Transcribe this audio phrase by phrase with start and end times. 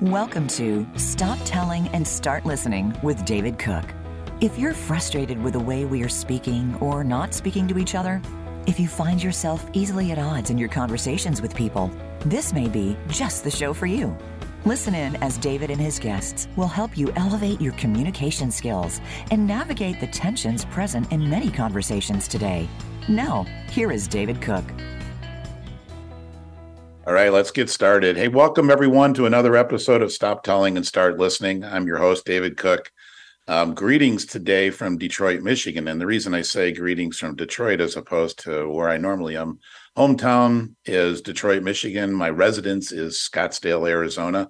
[0.00, 3.84] Welcome to Stop Telling and Start Listening with David Cook.
[4.40, 8.22] If you're frustrated with the way we are speaking or not speaking to each other,
[8.68, 12.96] if you find yourself easily at odds in your conversations with people, this may be
[13.08, 14.16] just the show for you.
[14.64, 19.00] Listen in as David and his guests will help you elevate your communication skills
[19.32, 22.68] and navigate the tensions present in many conversations today.
[23.08, 24.64] Now, here is David Cook.
[27.08, 28.18] All right, let's get started.
[28.18, 31.64] Hey, welcome everyone to another episode of Stop Telling and Start Listening.
[31.64, 32.92] I'm your host, David Cook.
[33.46, 35.88] Um, greetings today from Detroit, Michigan.
[35.88, 39.58] And the reason I say greetings from Detroit as opposed to where I normally am,
[39.96, 42.12] hometown is Detroit, Michigan.
[42.12, 44.46] My residence is Scottsdale, Arizona.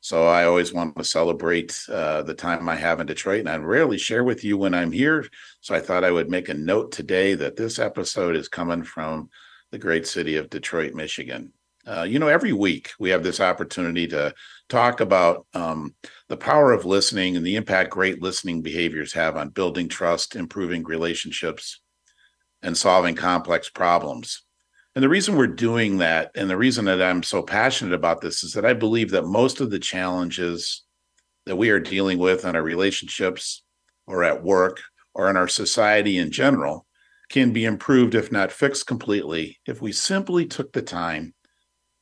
[0.00, 3.56] So I always want to celebrate uh, the time I have in Detroit, and I
[3.56, 5.24] rarely share with you when I'm here.
[5.62, 9.30] So I thought I would make a note today that this episode is coming from
[9.70, 11.54] the great city of Detroit, Michigan.
[11.86, 14.32] Uh, you know, every week we have this opportunity to
[14.68, 15.94] talk about um,
[16.28, 20.84] the power of listening and the impact great listening behaviors have on building trust, improving
[20.84, 21.80] relationships,
[22.62, 24.44] and solving complex problems.
[24.94, 28.44] And the reason we're doing that, and the reason that I'm so passionate about this,
[28.44, 30.84] is that I believe that most of the challenges
[31.46, 33.64] that we are dealing with in our relationships
[34.06, 34.80] or at work
[35.14, 36.86] or in our society in general
[37.28, 41.34] can be improved, if not fixed completely, if we simply took the time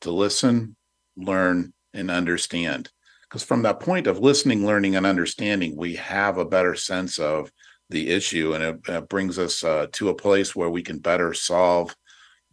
[0.01, 0.75] to listen,
[1.15, 2.89] learn, and understand.
[3.23, 7.51] Because from that point of listening, learning, and understanding, we have a better sense of
[7.89, 11.33] the issue, and it, it brings us uh, to a place where we can better
[11.33, 11.95] solve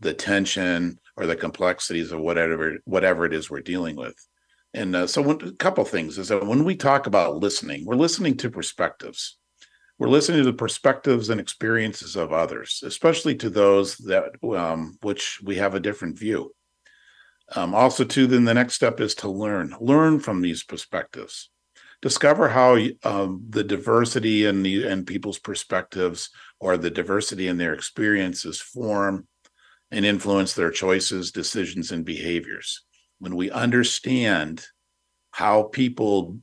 [0.00, 4.14] the tension or the complexities of whatever whatever it is we're dealing with.
[4.74, 8.36] And uh, so, a couple things is that when we talk about listening, we're listening
[8.38, 9.38] to perspectives.
[9.98, 15.41] We're listening to the perspectives and experiences of others, especially to those that um, which
[15.42, 16.52] we have a different view.
[17.54, 21.50] Um, also, too, then the next step is to learn, learn from these perspectives,
[22.02, 27.72] discover how um, the diversity and the and people's perspectives or the diversity in their
[27.72, 29.26] experiences form
[29.91, 32.84] and influence their choices, decisions, and behaviors.
[33.19, 34.66] When we understand
[35.31, 36.38] how people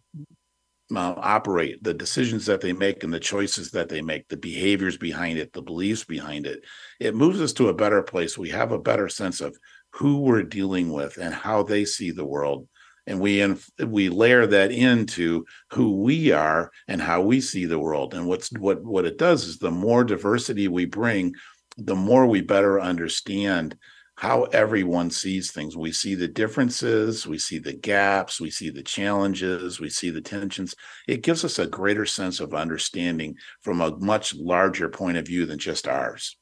[0.95, 4.97] uh, operate, the decisions that they make, and the choices that they make, the behaviors
[4.97, 6.63] behind it, the beliefs behind it,
[6.99, 8.37] it moves us to a better place.
[8.37, 9.57] We have a better sense of
[9.95, 12.67] who we're dealing with and how they see the world.
[13.07, 17.79] And we inf- we layer that into who we are and how we see the
[17.79, 18.13] world.
[18.13, 21.33] And what's what what it does is the more diversity we bring
[21.77, 23.77] the more we better understand
[24.17, 25.75] how everyone sees things.
[25.75, 30.21] We see the differences we see the gaps we see the challenges we see the
[30.21, 30.73] tensions.
[31.07, 35.45] It gives us a greater sense of understanding from a much larger point of view
[35.45, 36.37] than just ours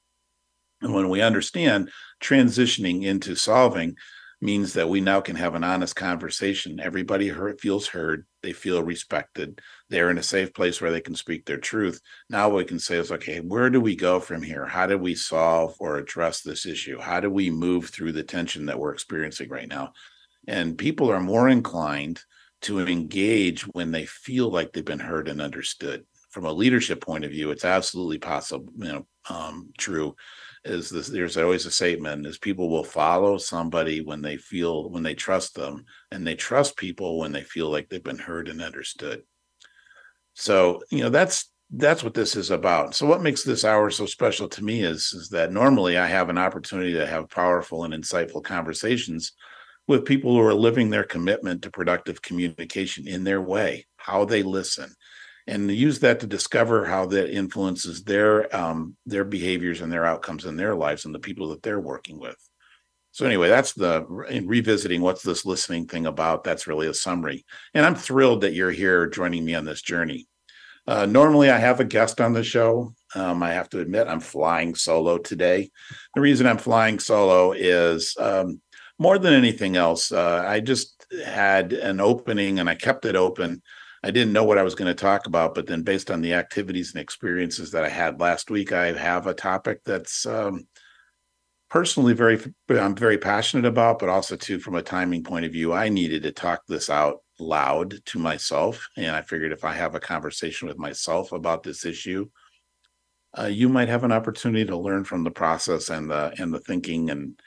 [0.84, 1.90] and when we understand
[2.22, 3.96] transitioning into solving
[4.42, 6.80] means that we now can have an honest conversation.
[6.80, 11.16] Everybody heard, feels heard, they feel respected, they're in a safe place where they can
[11.16, 12.02] speak their truth.
[12.30, 14.66] Now what we can say is, okay, where do we go from here?
[14.66, 17.00] How do we solve or address this issue?
[17.00, 19.94] How do we move through the tension that we're experiencing right now?
[20.46, 22.20] And people are more inclined
[22.64, 26.06] to engage when they feel like they've been heard and understood.
[26.34, 30.16] From a leadership point of view, it's absolutely possible, you know, um, true
[30.66, 35.04] is this there's always a statement is people will follow somebody when they feel when
[35.04, 38.62] they trust them and they trust people when they feel like they've been heard and
[38.62, 39.24] understood.
[40.34, 42.94] So you know that's that's what this is about.
[42.96, 46.30] So what makes this hour so special to me is is that normally i have
[46.30, 49.34] an opportunity to have powerful and insightful conversations
[49.88, 54.44] with people who are living their commitment to productive communication in their way how they
[54.44, 54.94] listen
[55.48, 60.46] and use that to discover how that influences their um, their behaviors and their outcomes
[60.46, 62.38] in their lives and the people that they're working with.
[63.12, 66.44] So anyway, that's the in revisiting what's this listening thing about.
[66.44, 70.28] That's really a summary, and I'm thrilled that you're here joining me on this journey.
[70.86, 72.94] Uh, normally, I have a guest on the show.
[73.16, 75.72] Um, I have to admit, I'm flying solo today.
[76.14, 78.60] The reason I'm flying solo is um,
[79.00, 80.12] more than anything else.
[80.12, 83.62] Uh, I just had an opening, and I kept it open
[84.04, 86.34] I didn't know what I was going to talk about, but then based on the
[86.34, 90.68] activities and experiences that I had last week, I have a topic that's um,
[91.70, 92.40] personally very
[92.70, 96.24] I'm very passionate about, but also too from a timing point of view, I needed
[96.24, 100.68] to talk this out loud to myself, and I figured if I have a conversation
[100.68, 102.30] with myself about this issue,
[103.38, 106.60] uh, you might have an opportunity to learn from the process and the and the
[106.60, 107.40] thinking and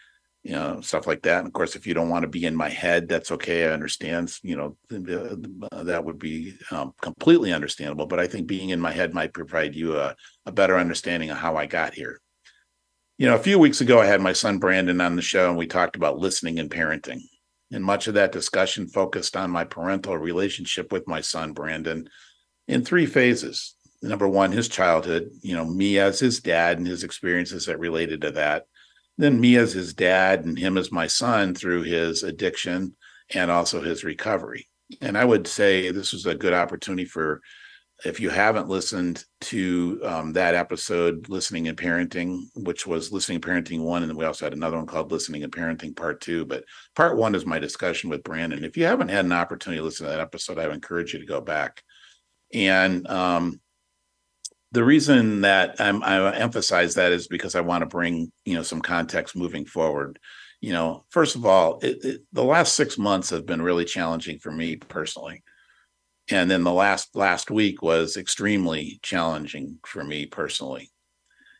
[0.46, 2.54] you know stuff like that and of course if you don't want to be in
[2.54, 8.20] my head that's okay i understand you know that would be um, completely understandable but
[8.20, 10.14] i think being in my head might provide you a,
[10.46, 12.20] a better understanding of how i got here
[13.18, 15.58] you know a few weeks ago i had my son brandon on the show and
[15.58, 17.20] we talked about listening and parenting
[17.72, 22.08] And much of that discussion focused on my parental relationship with my son, Brandon,
[22.68, 23.74] in three phases.
[24.02, 28.20] Number one, his childhood, you know, me as his dad and his experiences that related
[28.20, 28.66] to that.
[29.18, 32.94] Then me as his dad and him as my son through his addiction
[33.34, 34.68] and also his recovery.
[35.00, 37.40] And I would say this was a good opportunity for
[38.04, 43.44] if you haven't listened to um, that episode, Listening and Parenting, which was Listening and
[43.44, 46.44] Parenting one, and we also had another one called Listening and Parenting Part Two.
[46.44, 46.64] But
[46.94, 48.64] Part One is my discussion with Brandon.
[48.64, 51.20] If you haven't had an opportunity to listen to that episode, I would encourage you
[51.20, 51.82] to go back.
[52.52, 53.60] And um,
[54.76, 58.62] the reason that I'm, I emphasize that is because I want to bring you know
[58.62, 60.18] some context moving forward.
[60.60, 64.38] You know, first of all, it, it, the last six months have been really challenging
[64.38, 65.42] for me personally.
[66.30, 70.90] And then the last last week was extremely challenging for me personally.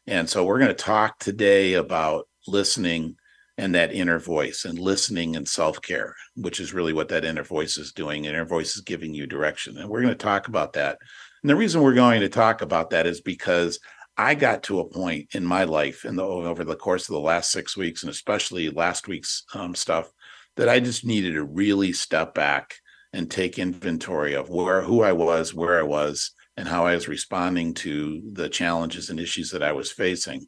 [0.06, 3.16] And so we're going to talk today about listening
[3.56, 7.78] and that inner voice and listening and self-care which is really what that inner voice
[7.78, 8.24] is doing.
[8.24, 9.78] Inner voice is giving you direction.
[9.78, 10.98] And we're going to talk about that
[11.42, 13.78] and the reason we're going to talk about that is because
[14.16, 17.50] i got to a point in my life the over the course of the last
[17.50, 20.10] six weeks and especially last week's um, stuff
[20.56, 22.76] that i just needed to really step back
[23.16, 27.08] and take inventory of where who I was, where I was, and how I was
[27.08, 30.46] responding to the challenges and issues that I was facing.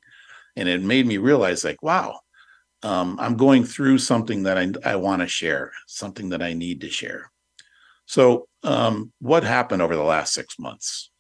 [0.55, 2.21] And it made me realize, like, wow,
[2.83, 6.83] um, I'm going through something that I, I want to share, something that I need
[6.83, 7.31] to share.
[8.09, 11.11] So, um, what happened over the last six months?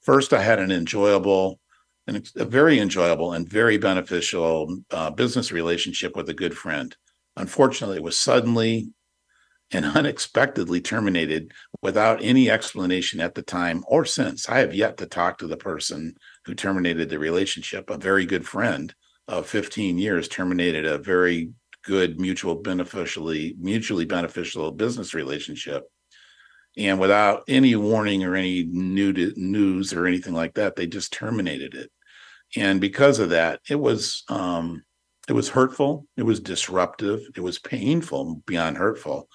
[0.00, 1.60] First, I had an enjoyable,
[2.06, 6.96] and a very enjoyable and very beneficial uh, business relationship with a good friend.
[7.36, 8.88] Unfortunately, it was suddenly
[9.72, 11.52] and unexpectedly terminated
[11.82, 14.48] without any explanation at the time or since.
[14.48, 16.14] I have yet to talk to the person
[16.46, 17.90] who terminated the relationship.
[17.90, 18.94] A very good friend
[19.28, 21.50] of 15 years terminated a very
[21.84, 25.84] good mutual beneficially mutually beneficial business relationship
[26.78, 31.74] and without any warning or any new news or anything like that they just terminated
[31.74, 31.90] it
[32.56, 34.82] and because of that it was um
[35.28, 39.28] it was hurtful it was disruptive it was painful beyond hurtful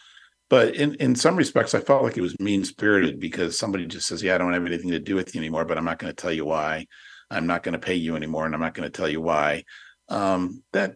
[0.53, 4.07] but in, in some respects, I felt like it was mean spirited because somebody just
[4.07, 6.13] says, Yeah, I don't have anything to do with you anymore, but I'm not going
[6.13, 6.85] to tell you why.
[7.31, 9.63] I'm not going to pay you anymore, and I'm not going to tell you why.
[10.09, 10.95] Um, that,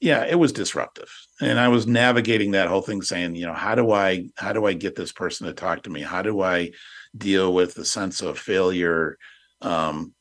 [0.00, 1.10] yeah, it was disruptive.
[1.40, 4.66] And I was navigating that whole thing saying, you know, how do I how do
[4.66, 6.02] I get this person to talk to me?
[6.02, 6.72] How do I
[7.16, 9.16] deal with the sense of failure?
[9.62, 10.12] Um,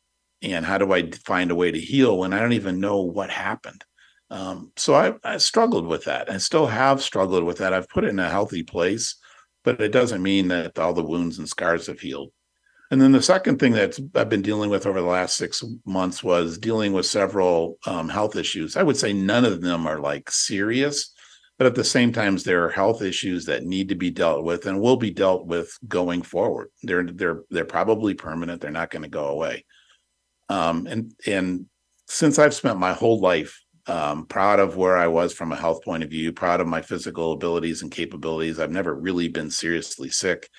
[0.41, 3.29] and how do I find a way to heal when I don't even know what
[3.29, 3.83] happened?
[4.29, 7.73] Um, so I, I struggled with that and still have struggled with that.
[7.73, 9.15] I've put it in a healthy place,
[9.63, 12.31] but it doesn't mean that all the wounds and scars have healed.
[12.91, 16.23] And then the second thing that I've been dealing with over the last six months
[16.23, 18.77] was dealing with several um, health issues.
[18.77, 21.11] I would say none of them are like serious,
[21.57, 24.67] but at the same time, there are health issues that need to be dealt with
[24.67, 26.69] and will be dealt with going forward.
[26.83, 28.61] They're they're they're probably permanent.
[28.61, 29.65] They're not going to go away.
[30.49, 31.65] Um, and and
[32.07, 35.83] since I've spent my whole life um, proud of where I was from a health
[35.83, 38.59] point of view, proud of my physical abilities and capabilities.
[38.59, 40.49] I've never really been seriously sick.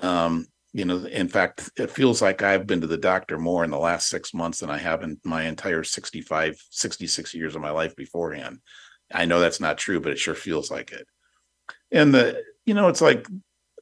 [0.00, 3.70] Um, you know, in fact, it feels like I've been to the doctor more in
[3.70, 7.70] the last six months than I have in my entire 65, 66 years of my
[7.70, 8.58] life beforehand.
[9.12, 11.06] I know that's not true, but it sure feels like it.
[11.90, 13.26] And the, you know, it's like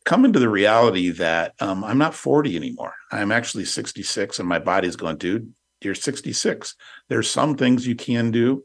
[0.04, 2.94] coming to the reality that um, I'm not 40 anymore.
[3.12, 6.74] I'm actually 66, and my body's going, dude, you're 66.
[7.08, 8.64] There's some things you can do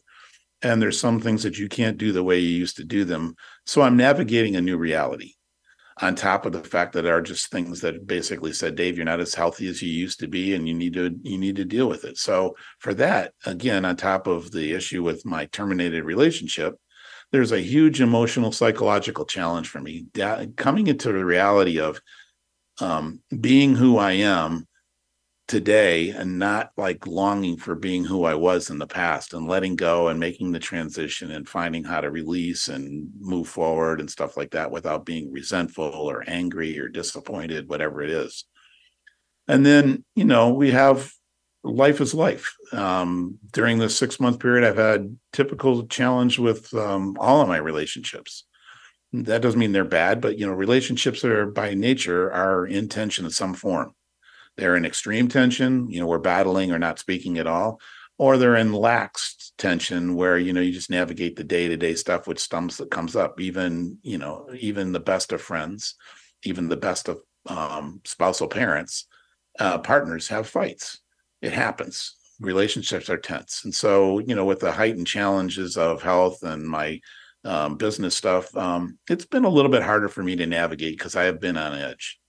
[0.66, 3.36] and there's some things that you can't do the way you used to do them
[3.66, 5.34] so i'm navigating a new reality
[6.02, 9.22] on top of the fact that are just things that basically said dave you're not
[9.22, 11.88] as healthy as you used to be and you need to you need to deal
[11.88, 12.18] with it.
[12.18, 16.76] So for that again on top of the issue with my terminated relationship
[17.32, 20.06] there's a huge emotional psychological challenge for me.
[20.56, 22.00] Coming into the reality of
[22.80, 24.68] um, being who i am
[25.48, 29.76] today and not like longing for being who I was in the past and letting
[29.76, 34.38] go and making the transition and finding how to release and move forward and stuff
[34.38, 38.46] like that without being resentful or angry or disappointed, whatever it is.
[39.48, 41.12] And then, you know, we have
[41.64, 42.56] life is life.
[42.72, 47.58] Um, during this six month period, I've had typical challenge with um, all of my
[47.58, 48.46] relationships.
[49.14, 53.26] That doesn't mean they're bad, but you know, relationships are by nature are in tension
[53.26, 53.94] in some form
[54.58, 57.80] they're in extreme tension, you know, we're battling or not speaking at all,
[58.18, 62.40] or they're in lax tension where, you know, you just navigate the day-to-day stuff which
[62.40, 65.96] stumps that comes up, even, you know, even the best of friends,
[66.44, 69.08] even the best of um, spousal parents,
[69.60, 71.00] uh, partners have fights.
[71.42, 72.16] It happens.
[72.40, 73.62] Relationships are tense.
[73.64, 77.00] And so, you know, with the heightened challenges of health and my
[77.44, 81.16] um, business stuff, um, it's been a little bit harder for me to navigate because
[81.16, 82.20] I have been on edge.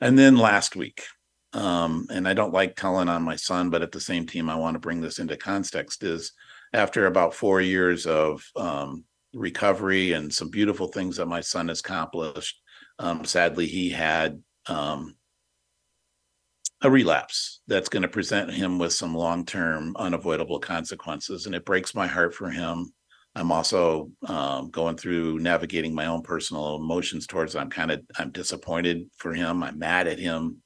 [0.00, 1.04] And then last week,
[1.52, 4.56] um, and I don't like telling on my son, but at the same time, I
[4.56, 6.32] want to bring this into context is
[6.72, 11.80] after about four years of um, recovery and some beautiful things that my son has
[11.80, 12.60] accomplished.
[12.98, 15.16] Um, sadly, he had um,
[16.82, 21.46] a relapse that's going to present him with some long term unavoidable consequences.
[21.46, 22.92] And it breaks my heart for him.
[23.38, 27.54] I'm also um, going through navigating my own personal emotions towards.
[27.54, 29.62] I'm kind of I'm disappointed for him.
[29.62, 30.60] I'm mad at him.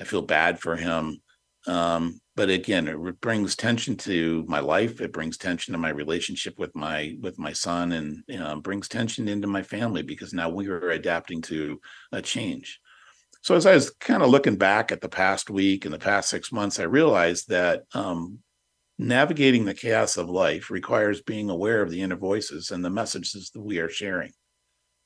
[0.00, 1.20] I feel bad for him.
[1.66, 5.00] Um, but again, it brings tension to my life.
[5.00, 8.88] It brings tension to my relationship with my with my son, and you know, brings
[8.88, 11.80] tension into my family because now we are adapting to
[12.12, 12.80] a change.
[13.42, 16.30] So as I was kind of looking back at the past week and the past
[16.30, 18.38] six months, I realized that um,
[18.98, 23.50] navigating the chaos of life requires being aware of the inner voices and the messages
[23.50, 24.32] that we are sharing.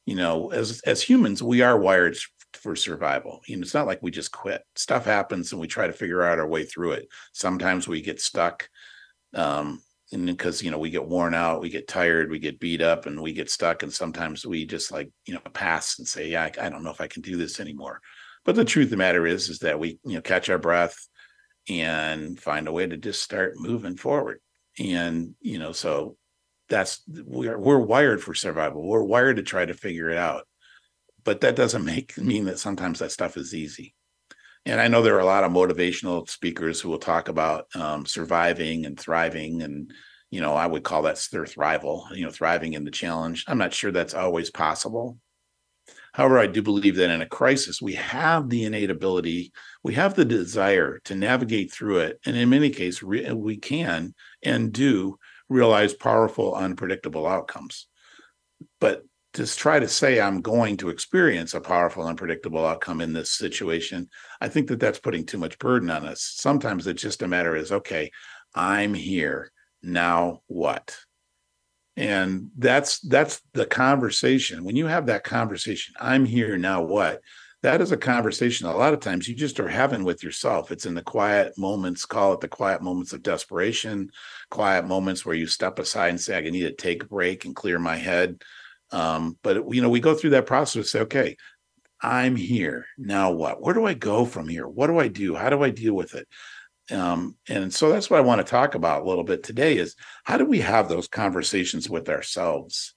[0.06, 2.16] You know, as as humans, we are wired
[2.54, 3.40] for survival.
[3.46, 4.62] You know, it's not like we just quit.
[4.76, 7.08] Stuff happens and we try to figure out our way through it.
[7.32, 8.68] Sometimes we get stuck.
[9.34, 9.80] Um,
[10.12, 13.06] and because you know we get worn out we get tired we get beat up
[13.06, 16.44] and we get stuck and sometimes we just like you know pass and say yeah
[16.44, 18.00] I, I, don't know if i can do this anymore
[18.44, 20.96] but the truth of the matter is is that we you know catch our breath
[21.68, 24.40] and find a way to just start moving forward
[24.78, 26.16] and you know so
[26.68, 30.46] that's we're we're wired for survival we're wired to try to figure it out
[31.24, 33.94] but that doesn't make mean that sometimes that stuff is easy.
[34.66, 38.04] And I know there are a lot of motivational speakers who will talk about um,
[38.04, 39.90] surviving and thriving, and
[40.30, 43.44] you know, I would call that their thrival, you know, thriving in the challenge.
[43.48, 45.18] I'm not sure that's always possible.
[46.12, 49.52] However, I do believe that in a crisis, we have the innate ability,
[49.82, 54.14] we have the desire to navigate through it, and in many cases, uh, we can
[54.42, 55.18] and do
[55.48, 57.86] realize powerful, unpredictable outcomes.
[58.78, 63.32] But to try to say I'm going to experience a powerful, unpredictable outcome in this
[63.32, 64.08] situation,
[64.40, 66.34] I think that that's putting too much burden on us.
[66.36, 68.10] Sometimes it's just a matter is okay,
[68.54, 70.40] I'm here now.
[70.46, 70.96] What?
[71.96, 74.64] And that's that's the conversation.
[74.64, 76.82] When you have that conversation, I'm here now.
[76.82, 77.20] What?
[77.62, 78.66] That is a conversation.
[78.66, 80.72] A lot of times you just are having with yourself.
[80.72, 82.06] It's in the quiet moments.
[82.06, 84.10] Call it the quiet moments of desperation,
[84.50, 87.54] quiet moments where you step aside and say, "I need to take a break and
[87.54, 88.42] clear my head."
[88.92, 90.90] Um, but you know, we go through that process.
[90.90, 91.36] Say, okay,
[92.02, 93.32] I'm here now.
[93.32, 93.62] What?
[93.62, 94.68] Where do I go from here?
[94.68, 95.34] What do I do?
[95.36, 96.28] How do I deal with it?
[96.92, 99.78] Um, and so that's what I want to talk about a little bit today.
[99.78, 102.94] Is how do we have those conversations with ourselves?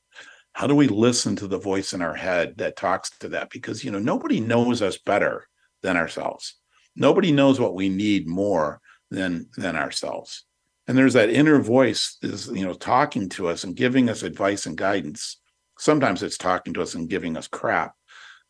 [0.54, 3.50] How do we listen to the voice in our head that talks to that?
[3.50, 5.48] Because you know, nobody knows us better
[5.82, 6.56] than ourselves.
[6.96, 8.80] Nobody knows what we need more
[9.10, 10.46] than than ourselves.
[10.88, 14.66] And there's that inner voice is you know talking to us and giving us advice
[14.66, 15.38] and guidance
[15.78, 17.94] sometimes it's talking to us and giving us crap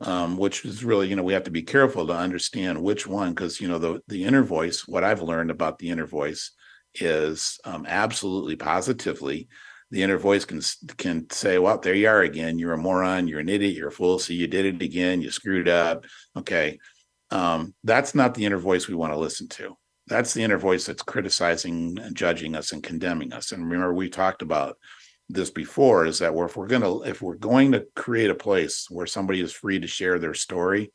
[0.01, 3.33] um, which is really you know we have to be careful to understand which one
[3.33, 6.51] because you know the the inner voice what i've learned about the inner voice
[6.95, 9.47] is um, absolutely positively
[9.93, 10.59] the inner voice can
[10.97, 12.57] can say well there you are again.
[12.57, 13.27] You're a moron.
[13.27, 13.75] You're an idiot.
[13.75, 14.17] You're a fool.
[14.17, 15.21] See you did it again.
[15.21, 16.05] You screwed up.
[16.35, 16.79] Okay.
[17.29, 19.77] Um, that's not the inner voice we want to listen to.
[20.07, 23.51] That's the inner voice that's criticizing and judging us and condemning us.
[23.51, 24.77] And remember we talked about
[25.29, 29.05] this before is that if we're to if we're going to create a place where
[29.05, 30.91] somebody is free to share their story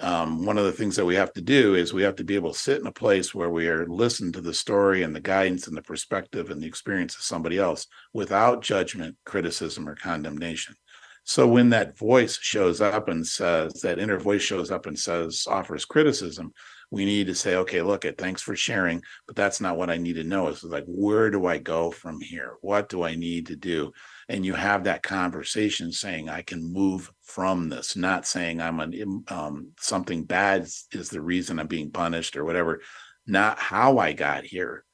[0.00, 2.34] um, one of the things that we have to do is we have to be
[2.34, 5.20] able to sit in a place where we are listen to the story and the
[5.20, 10.74] guidance and the perspective and the experience of somebody else without judgment criticism or condemnation
[11.22, 15.46] so when that voice shows up and says that inner voice shows up and says
[15.48, 16.52] offers criticism
[16.94, 19.96] we need to say, okay, look at thanks for sharing, but that's not what I
[19.96, 20.48] need to know.
[20.48, 22.54] It's like, where do I go from here?
[22.60, 23.92] What do I need to do?
[24.28, 29.24] And you have that conversation saying, I can move from this, not saying I'm an
[29.28, 30.62] um, something bad
[30.92, 32.80] is the reason I'm being punished or whatever.
[33.26, 34.84] Not how I got here,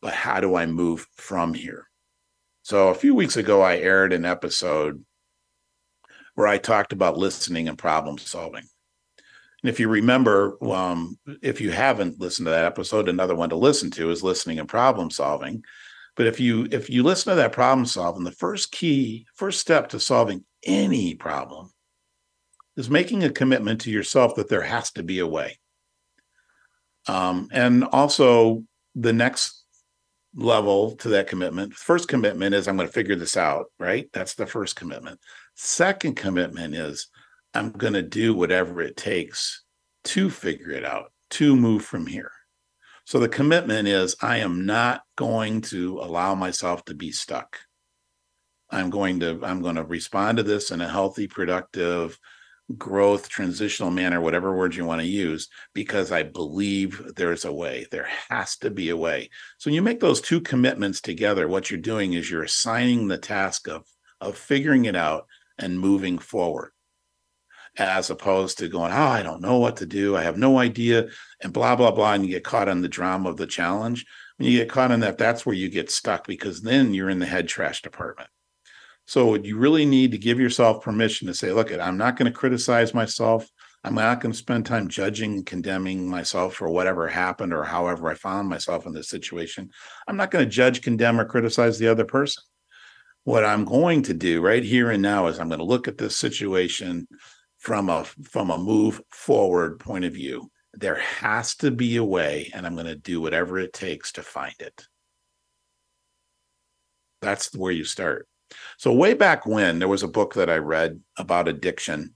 [0.00, 1.88] but how do I move from here?
[2.62, 5.04] So a few weeks ago, I aired an episode
[6.34, 8.64] where I talked about listening and problem solving.
[9.62, 13.56] And if you remember, um, if you haven't listened to that episode, another one to
[13.56, 15.64] listen to is listening and problem solving.
[16.16, 19.88] But if you if you listen to that problem solving, the first key, first step
[19.90, 21.70] to solving any problem
[22.76, 25.58] is making a commitment to yourself that there has to be a way.
[27.06, 28.64] Um, and also
[28.94, 29.64] the next
[30.34, 34.08] level to that commitment, first commitment is I'm going to figure this out, right?
[34.12, 35.18] That's the first commitment.
[35.54, 37.08] Second commitment is
[37.54, 39.64] I'm going to do whatever it takes
[40.04, 42.32] to figure it out, to move from here.
[43.04, 47.58] So the commitment is I am not going to allow myself to be stuck.
[48.70, 52.18] I'm going to I'm going to respond to this in a healthy, productive,
[52.78, 57.86] growth, transitional manner, whatever words you want to use, because I believe there's a way.
[57.90, 59.28] There has to be a way.
[59.58, 63.18] So when you make those two commitments together, what you're doing is you're assigning the
[63.18, 63.84] task of
[64.20, 65.26] of figuring it out
[65.58, 66.72] and moving forward
[67.78, 70.16] as opposed to going, oh, I don't know what to do.
[70.16, 71.08] I have no idea,
[71.40, 72.12] and blah, blah, blah.
[72.12, 74.04] And you get caught in the drama of the challenge.
[74.36, 77.18] When you get caught in that, that's where you get stuck because then you're in
[77.18, 78.28] the head trash department.
[79.06, 82.38] So you really need to give yourself permission to say, look, I'm not going to
[82.38, 83.48] criticize myself.
[83.84, 88.08] I'm not going to spend time judging and condemning myself for whatever happened or however
[88.08, 89.70] I found myself in this situation.
[90.06, 92.44] I'm not going to judge, condemn, or criticize the other person.
[93.24, 95.98] What I'm going to do right here and now is I'm going to look at
[95.98, 97.08] this situation
[97.62, 100.50] from a from a move forward point of view.
[100.74, 104.22] There has to be a way, and I'm going to do whatever it takes to
[104.22, 104.84] find it.
[107.20, 108.26] That's where you start.
[108.78, 112.14] So way back when there was a book that I read about addiction.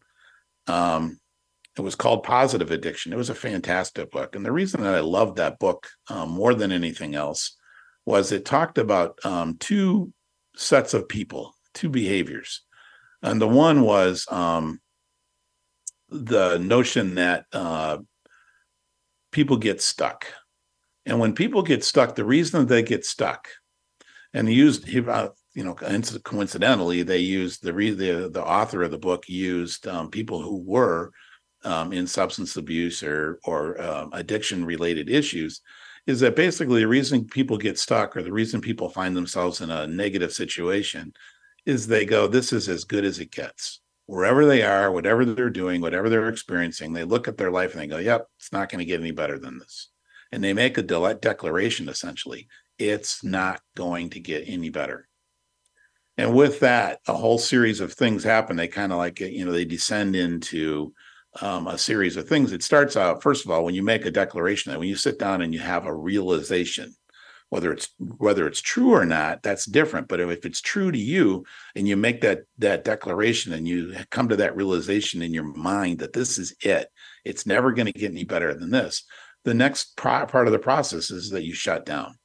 [0.66, 1.20] Um,
[1.78, 3.12] it was called Positive Addiction.
[3.12, 6.54] It was a fantastic book, and the reason that I loved that book um, more
[6.54, 7.56] than anything else
[8.04, 10.12] was it talked about um, two
[10.56, 12.62] sets of people, two behaviors,
[13.22, 14.80] and the one was um,
[16.08, 17.98] the notion that uh,
[19.32, 20.26] people get stuck,
[21.04, 23.48] and when people get stuck, the reason they get stuck,
[24.32, 28.90] and he used he, uh, you know, coincidentally, they used the the the author of
[28.90, 31.12] the book used um, people who were
[31.64, 35.62] um, in substance abuse or or um, addiction related issues.
[36.06, 39.70] Is that basically the reason people get stuck or the reason people find themselves in
[39.70, 41.12] a negative situation
[41.64, 43.80] is they go, this is as good as it gets.
[44.06, 47.80] Wherever they are, whatever they're doing, whatever they're experiencing, they look at their life and
[47.80, 49.90] they go, yep, it's not going to get any better than this.
[50.32, 52.48] And they make a de- declaration essentially,
[52.78, 55.08] it's not going to get any better.
[56.18, 58.56] And with that a whole series of things happen.
[58.56, 60.94] They kind of like you know they descend into
[61.42, 62.52] um, a series of things.
[62.52, 65.18] It starts out first of all when you make a declaration that when you sit
[65.18, 66.94] down and you have a realization
[67.50, 70.08] whether it's whether it's true or not that's different.
[70.08, 74.28] But if it's true to you and you make that that declaration and you come
[74.28, 76.88] to that realization in your mind that this is it
[77.24, 79.04] it's never going to get any better than this
[79.44, 82.16] the next part of the process is that you shut down.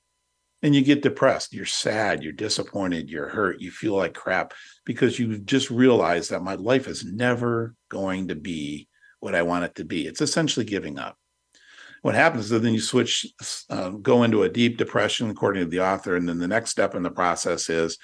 [0.64, 4.54] And you get depressed you're sad you're disappointed you're hurt you feel like crap
[4.86, 8.88] because you've just realized that my life is never going to be
[9.22, 10.06] what i want it to be.
[10.06, 11.18] It's essentially giving up
[12.02, 13.26] what happens is then you switch
[13.70, 16.96] uh, go into a deep depression according to the author and then the next step
[16.96, 17.98] in the process is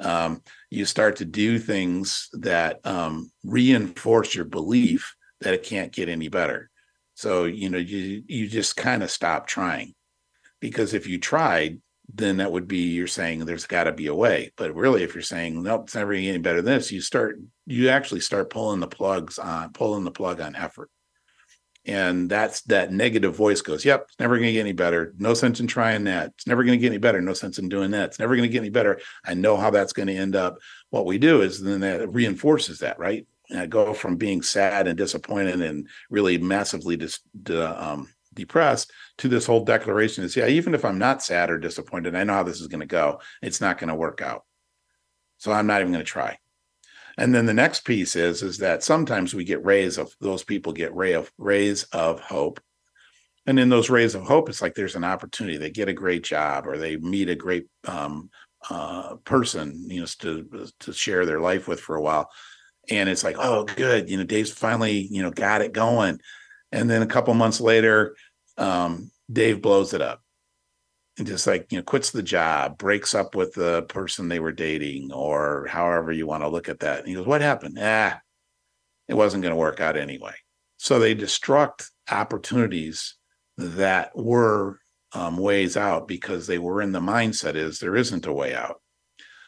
[0.00, 6.08] um, you start to do things that um, reinforce your belief that it can't get
[6.08, 6.70] any better
[7.14, 9.94] so you know you you just kind of stop trying
[10.60, 11.80] because if you tried
[12.12, 14.52] then that would be you're saying there's got to be a way.
[14.56, 17.88] But really, if you're saying nope, it's never any better than this, you start you
[17.88, 20.90] actually start pulling the plugs on pulling the plug on effort.
[21.86, 25.14] And that's that negative voice goes, Yep, it's never gonna get any better.
[25.18, 26.32] No sense in trying that.
[26.34, 27.20] It's never gonna get any better.
[27.20, 28.06] No sense in doing that.
[28.06, 29.00] It's never gonna get any better.
[29.24, 30.58] I know how that's gonna end up.
[30.90, 33.26] What we do is then that reinforces that, right?
[33.50, 37.20] And I go from being sad and disappointed and really massively dis,
[37.50, 42.14] um, depressed to this whole declaration is yeah even if i'm not sad or disappointed
[42.14, 44.44] i know how this is going to go it's not going to work out
[45.38, 46.36] so i'm not even going to try
[47.18, 50.72] and then the next piece is is that sometimes we get rays of those people
[50.72, 52.60] get ray of rays of hope.
[53.48, 55.56] And in those rays of hope it's like there's an opportunity.
[55.56, 58.30] They get a great job or they meet a great um,
[58.68, 62.30] uh, person you know to to share their life with for a while.
[62.90, 66.20] And it's like oh good you know dave's finally you know got it going.
[66.72, 68.16] And then a couple months later
[68.58, 70.22] um, Dave blows it up
[71.24, 75.10] just like you know quits the job breaks up with the person they were dating
[75.12, 77.78] or however you want to look at that and he goes what happened?
[77.80, 78.20] Ah
[79.08, 80.34] it wasn't going to work out anyway.
[80.78, 83.14] So they destruct opportunities
[83.56, 84.78] that were
[85.12, 88.80] um, ways out because they were in the mindset is there isn't a way out.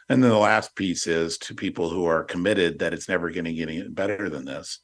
[0.09, 3.44] And then the last piece is to people who are committed that it's never going
[3.44, 4.81] to get any better than this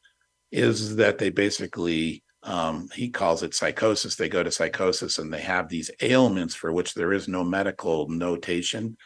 [0.52, 4.16] is that they basically um, he calls it psychosis.
[4.16, 8.08] They go to psychosis and they have these ailments for which there is no medical
[8.08, 8.96] notation.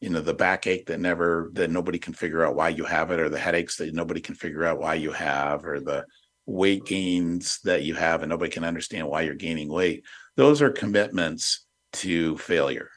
[0.00, 3.20] You know, the backache that never, that nobody can figure out why you have it,
[3.20, 6.04] or the headaches that nobody can figure out why you have, or the
[6.46, 10.04] weight gains that you have and nobody can understand why you're gaining weight.
[10.36, 12.90] Those are commitments to failure.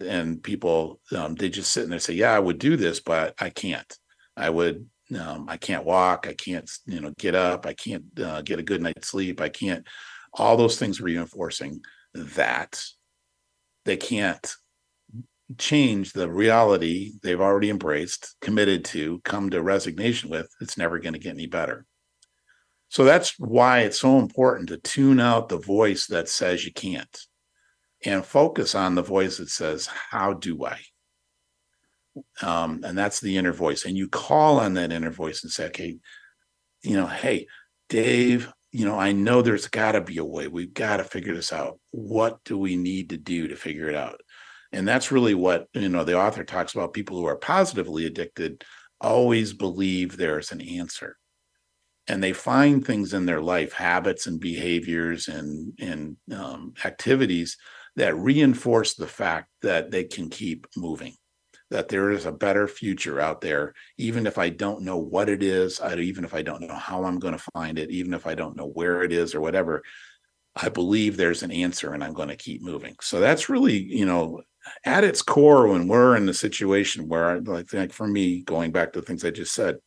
[0.00, 3.34] And people, um, they just sit and they say, Yeah, I would do this, but
[3.40, 3.92] I can't.
[4.36, 6.26] I would um, I can't walk.
[6.28, 7.66] I can't, you know, get up.
[7.66, 9.40] I can't uh, get a good night's sleep.
[9.40, 9.86] I can't.
[10.32, 11.80] All those things reinforcing
[12.14, 12.82] that
[13.84, 14.54] they can't
[15.58, 21.12] change the reality they've already embraced, committed to, come to resignation with, it's never going
[21.12, 21.84] to get any better.
[22.88, 27.18] So that's why it's so important to tune out the voice that says you can't
[28.04, 30.80] and focus on the voice that says, How do I?
[32.42, 33.84] Um, and that's the inner voice.
[33.84, 35.98] And you call on that inner voice and say, Okay,
[36.82, 37.46] you know, hey,
[37.88, 40.48] Dave, you know, I know there's got to be a way.
[40.48, 41.78] We've got to figure this out.
[41.90, 44.20] What do we need to do to figure it out?
[44.72, 48.64] And that's really what, you know, the author talks about people who are positively addicted
[49.00, 51.16] always believe there's an answer.
[52.08, 57.56] And they find things in their life, habits and behaviors and, and um, activities
[57.96, 61.14] that reinforce the fact that they can keep moving
[61.70, 65.42] that there is a better future out there, even if I don't know what it
[65.42, 68.34] is, even if I don't know how I'm going to find it, even if I
[68.34, 69.82] don't know where it is or whatever.
[70.56, 72.94] I believe there's an answer and I'm going to keep moving.
[73.00, 74.42] So that's really, you know,
[74.84, 78.92] at its core, when we're in the situation where, like, like for me, going back
[78.92, 79.78] to things I just said,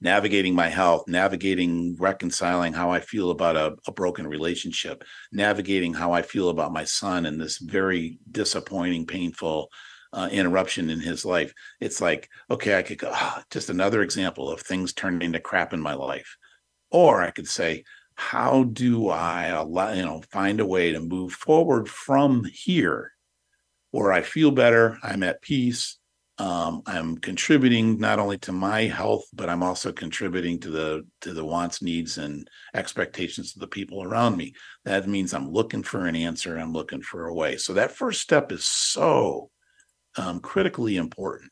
[0.00, 6.12] navigating my health, navigating reconciling how I feel about a, a, broken relationship, navigating how
[6.12, 9.70] I feel about my son and this very disappointing, painful
[10.12, 11.52] uh, interruption in his life.
[11.80, 15.72] It's like, okay, I could go, oh, just another example of things turning to crap
[15.72, 16.36] in my life.
[16.90, 21.32] Or I could say, how do I allow, you know, find a way to move
[21.32, 23.12] forward from here
[23.90, 25.98] where I feel better, I'm at peace,
[26.38, 31.32] um, I'm contributing not only to my health, but I'm also contributing to the to
[31.32, 34.52] the wants, needs, and expectations of the people around me.
[34.84, 36.58] That means I'm looking for an answer.
[36.58, 37.56] I'm looking for a way.
[37.56, 39.50] So that first step is so
[40.16, 41.50] um, critically important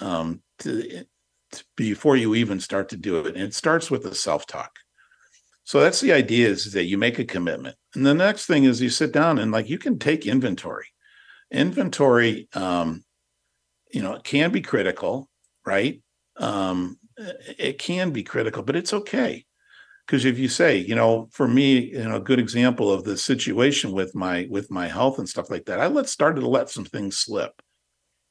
[0.00, 1.04] um, to,
[1.52, 3.34] to, before you even start to do it.
[3.34, 4.70] And it starts with the self talk.
[5.64, 7.76] So that's the idea is that you make a commitment.
[7.94, 10.86] And the next thing is you sit down and like you can take inventory.
[11.50, 13.04] Inventory, um,
[13.92, 15.28] you know, it can be critical,
[15.66, 16.02] right?
[16.38, 16.98] Um,
[17.58, 19.44] it can be critical, but it's okay.
[20.06, 23.18] Because if you say, you know, for me, you know, a good example of the
[23.18, 26.70] situation with my with my health and stuff like that, I let started to let
[26.70, 27.52] some things slip.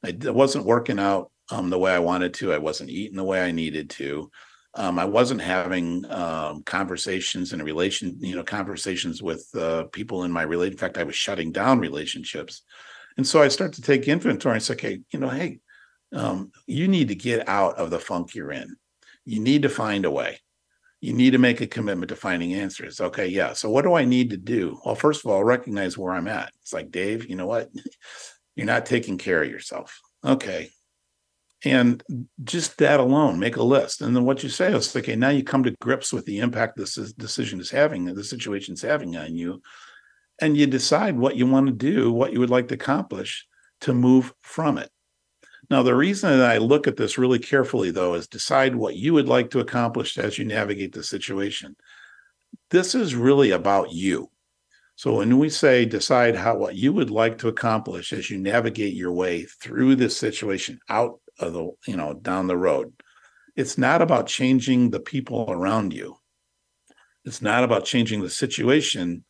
[0.03, 2.53] I wasn't working out um, the way I wanted to.
[2.53, 4.29] I wasn't eating the way I needed to.
[4.75, 10.31] Um, I wasn't having um, conversations a relation, you know, conversations with uh, people in
[10.31, 10.71] my relate.
[10.71, 12.61] In fact, I was shutting down relationships,
[13.17, 15.59] and so I start to take inventory and say, okay, you know, hey,
[16.13, 18.75] um, you need to get out of the funk you're in.
[19.25, 20.39] You need to find a way.
[21.01, 23.01] You need to make a commitment to finding answers.
[23.01, 23.53] Okay, yeah.
[23.53, 24.79] So what do I need to do?
[24.85, 26.51] Well, first of all, recognize where I'm at.
[26.61, 27.69] It's like Dave, you know what?
[28.57, 30.01] You're not taking care of yourself.
[30.25, 30.69] Okay.
[31.63, 32.03] And
[32.43, 34.01] just that alone, make a list.
[34.01, 36.75] And then what you say is, okay, now you come to grips with the impact
[36.75, 39.61] this decision is having, the situation is having on you.
[40.41, 43.47] And you decide what you want to do, what you would like to accomplish
[43.81, 44.89] to move from it.
[45.69, 49.13] Now, the reason that I look at this really carefully, though, is decide what you
[49.13, 51.75] would like to accomplish as you navigate the situation.
[52.69, 54.29] This is really about you.
[54.97, 58.95] So when we say decide how what you would like to accomplish as you navigate
[58.95, 62.91] your way through this situation out of the, you know, down the road,
[63.55, 66.17] it's not about changing the people around you.
[67.25, 69.23] It's not about changing the situation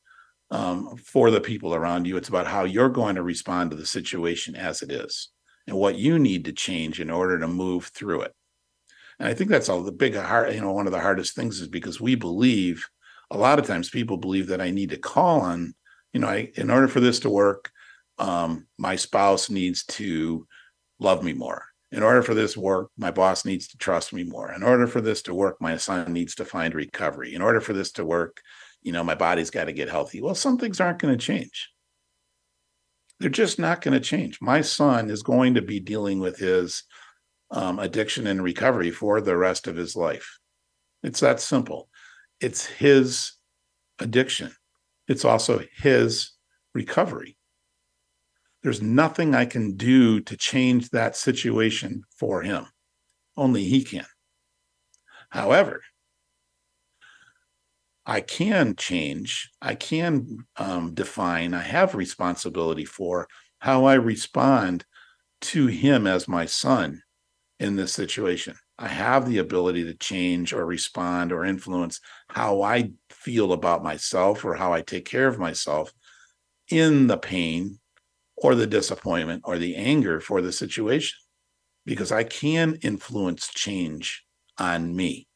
[0.51, 2.15] um, for the people around you.
[2.15, 5.31] It's about how you're going to respond to the situation as it is
[5.67, 8.33] and what you need to change in order to move through it.
[9.19, 11.59] And I think that's all the big hard, you know, one of the hardest things
[11.59, 12.87] is because we believe
[13.29, 15.73] a lot of times people believe that I need to call on,
[16.13, 17.71] you know, I, in order for this to work,
[18.17, 20.47] um, my spouse needs to
[20.99, 21.63] love me more.
[21.91, 24.51] In order for this to work, my boss needs to trust me more.
[24.51, 27.33] In order for this to work, my son needs to find recovery.
[27.33, 28.41] In order for this to work,
[28.81, 30.21] you know, my body's got to get healthy.
[30.21, 31.69] Well, some things aren't going to change.
[33.19, 34.39] They're just not going to change.
[34.41, 36.83] My son is going to be dealing with his
[37.51, 40.39] um, addiction and recovery for the rest of his life.
[41.03, 41.89] It's that simple
[42.39, 43.33] it's his
[43.99, 44.51] addiction,
[45.07, 46.31] it's also his
[46.73, 47.37] recovery.
[48.63, 52.65] There's nothing I can do to change that situation for him.
[53.35, 54.05] Only he can.
[55.29, 55.81] However,
[58.05, 63.27] I can change, I can um, define, I have responsibility for
[63.59, 64.85] how I respond
[65.41, 67.01] to him as my son
[67.59, 68.55] in this situation.
[68.79, 74.45] I have the ability to change or respond or influence how I feel about myself
[74.45, 75.91] or how I take care of myself
[76.69, 77.79] in the pain
[78.35, 81.17] or the disappointment or the anger for the situation
[81.85, 84.23] because I can influence change
[84.59, 85.27] on me.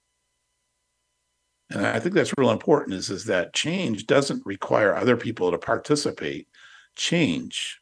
[1.72, 5.58] And I think that's real important is, is that change doesn't require other people to
[5.58, 6.48] participate.
[6.96, 7.80] Change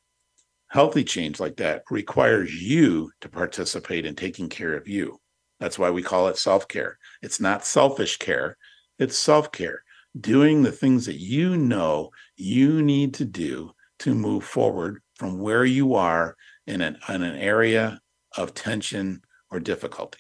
[0.67, 5.19] healthy change like that requires you to participate in taking care of you.
[5.60, 6.98] That's why we call it self care.
[7.22, 8.58] It's not selfish care,
[8.98, 9.84] it's self care,
[10.19, 15.65] doing the things that you know you need to do to move forward from where
[15.65, 18.00] you are in an, in an area
[18.38, 20.19] of tension or difficulty.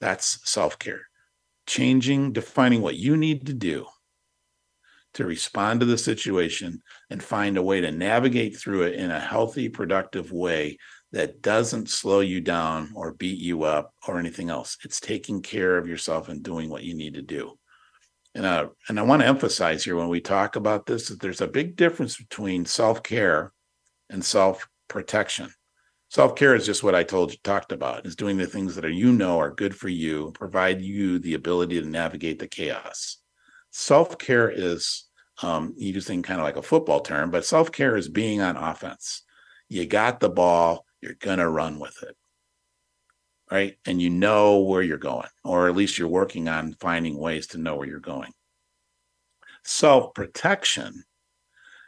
[0.00, 1.02] That's self care.
[1.66, 3.86] Changing, defining what you need to do
[5.14, 9.20] to respond to the situation and find a way to navigate through it in a
[9.20, 10.76] healthy, productive way
[11.14, 14.76] that doesn't slow you down or beat you up or anything else.
[14.84, 17.56] It's taking care of yourself and doing what you need to do.
[18.34, 21.40] And, uh, and I want to emphasize here when we talk about this that there's
[21.40, 23.52] a big difference between self care
[24.10, 25.54] and self protection.
[26.10, 28.84] Self care is just what I told you, talked about, is doing the things that
[28.84, 33.18] are you know are good for you, provide you the ability to navigate the chaos.
[33.70, 35.04] Self care is
[35.42, 39.22] um, using kind of like a football term, but self care is being on offense.
[39.68, 42.16] You got the ball, you're going to run with it.
[43.50, 43.76] Right.
[43.86, 47.58] And you know where you're going, or at least you're working on finding ways to
[47.58, 48.32] know where you're going.
[49.62, 51.04] Self protection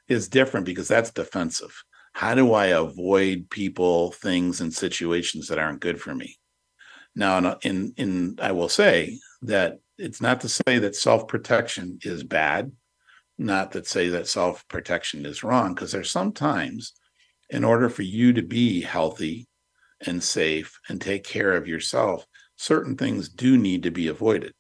[0.07, 1.83] is different because that's defensive.
[2.13, 6.37] How do I avoid people, things, and situations that aren't good for me?
[7.15, 12.23] Now, in in I will say that it's not to say that self protection is
[12.23, 12.71] bad,
[13.39, 16.93] not that say that self protection is wrong, because there's sometimes
[17.51, 19.49] in order for you to be healthy
[20.05, 24.53] and safe and take care of yourself, certain things do need to be avoided.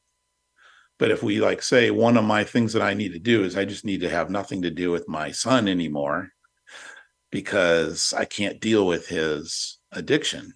[0.98, 3.56] But if we like say one of my things that I need to do is
[3.56, 6.30] I just need to have nothing to do with my son anymore
[7.30, 10.54] because I can't deal with his addiction,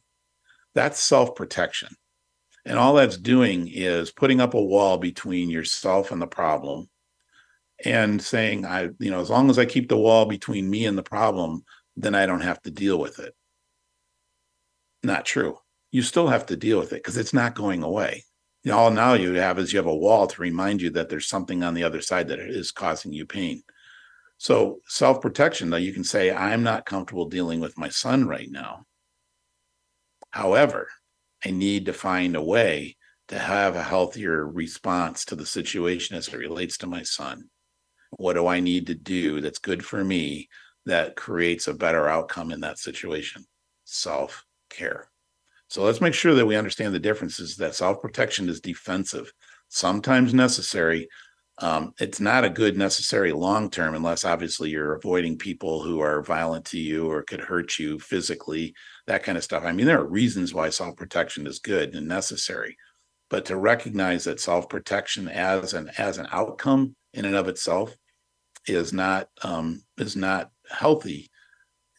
[0.74, 1.94] that's self protection.
[2.64, 6.88] And all that's doing is putting up a wall between yourself and the problem
[7.84, 10.96] and saying, I, you know, as long as I keep the wall between me and
[10.96, 11.64] the problem,
[12.02, 13.34] then I don't have to deal with it.
[15.02, 15.58] Not true.
[15.90, 18.24] You still have to deal with it because it's not going away.
[18.70, 21.62] All now you have is you have a wall to remind you that there's something
[21.62, 23.62] on the other side that is causing you pain.
[24.36, 28.50] So self protection, though, you can say, I'm not comfortable dealing with my son right
[28.50, 28.84] now.
[30.30, 30.88] However,
[31.44, 32.96] I need to find a way
[33.28, 37.48] to have a healthier response to the situation as it relates to my son.
[38.10, 40.48] What do I need to do that's good for me
[40.90, 43.44] that creates a better outcome in that situation?
[43.84, 45.08] Self care.
[45.68, 49.32] So let's make sure that we understand the differences that self protection is defensive,
[49.68, 51.08] sometimes necessary.
[51.58, 56.22] Um, it's not a good necessary long term unless obviously you're avoiding people who are
[56.22, 58.74] violent to you or could hurt you physically,
[59.06, 59.64] that kind of stuff.
[59.64, 62.76] I mean, there are reasons why self protection is good and necessary,
[63.28, 67.94] but to recognize that self protection as an as an outcome in and of itself
[68.66, 71.30] is not um, is not healthy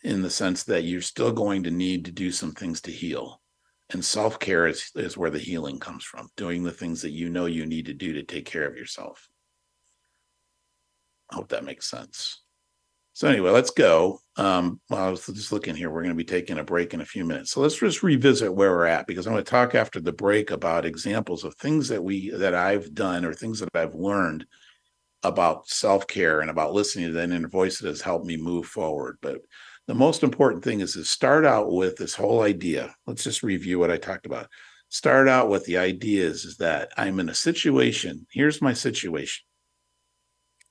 [0.03, 3.41] in the sense that you're still going to need to do some things to heal.
[3.91, 7.29] And self care is, is where the healing comes from, doing the things that you
[7.29, 9.27] know you need to do to take care of yourself.
[11.29, 12.41] I hope that makes sense.
[13.13, 14.21] So, anyway, let's go.
[14.37, 15.89] Um, well, I was just looking here.
[15.89, 17.51] We're going to be taking a break in a few minutes.
[17.51, 20.51] So, let's just revisit where we're at because I'm going to talk after the break
[20.51, 24.45] about examples of things that we that I've done or things that I've learned
[25.23, 28.65] about self care and about listening to that inner voice that has helped me move
[28.65, 29.17] forward.
[29.21, 29.41] But
[29.87, 32.95] the most important thing is to start out with this whole idea.
[33.07, 34.47] Let's just review what I talked about.
[34.89, 38.25] Start out with the idea is, is that I'm in a situation.
[38.31, 39.43] Here's my situation.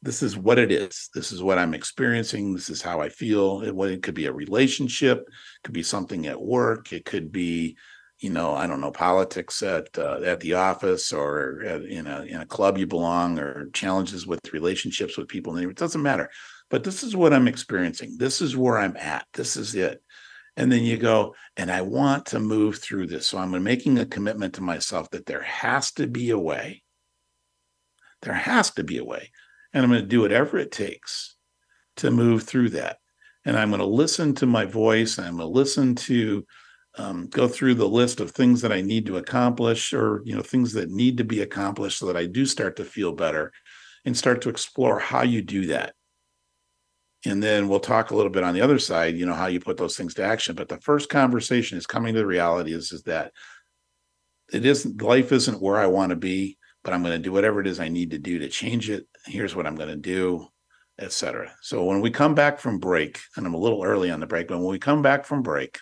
[0.03, 1.11] This is what it is.
[1.15, 2.55] This is what I'm experiencing.
[2.55, 3.61] This is how I feel.
[3.63, 7.77] It, it could be a relationship, it could be something at work, it could be,
[8.21, 12.23] you know, I don't know, politics at uh, at the office or at, in a
[12.23, 15.57] in a club you belong, or challenges with relationships with people.
[15.57, 16.31] It doesn't matter
[16.71, 18.17] but this is what I'm experiencing.
[18.17, 19.27] This is where I'm at.
[19.35, 20.03] This is it.
[20.57, 23.27] And then you go, and I want to move through this.
[23.27, 26.83] So I'm making a commitment to myself that there has to be a way.
[28.23, 29.33] There has to be a way.
[29.73, 31.37] And I'm going to do whatever it takes
[31.97, 32.99] to move through that.
[33.45, 35.19] And I'm going to listen to my voice.
[35.19, 36.45] I'm going to listen to
[36.99, 40.43] um, go through the list of things that I need to accomplish or, you know,
[40.43, 43.53] things that need to be accomplished so that I do start to feel better
[44.05, 45.95] and start to explore how you do that.
[47.27, 49.61] And then we'll talk a little bit on the other side you know how you
[49.61, 50.55] put those things to action.
[50.57, 53.33] But the first conversation is coming to the reality is is that
[54.53, 57.61] it isn't life isn't where i want to be but i'm going to do whatever
[57.61, 59.07] it is i need to do to change it.
[59.27, 60.47] Here's what i'm going to do
[60.99, 64.27] etc so when we come back from break and i'm a little early on the
[64.27, 65.79] break but when we come back from break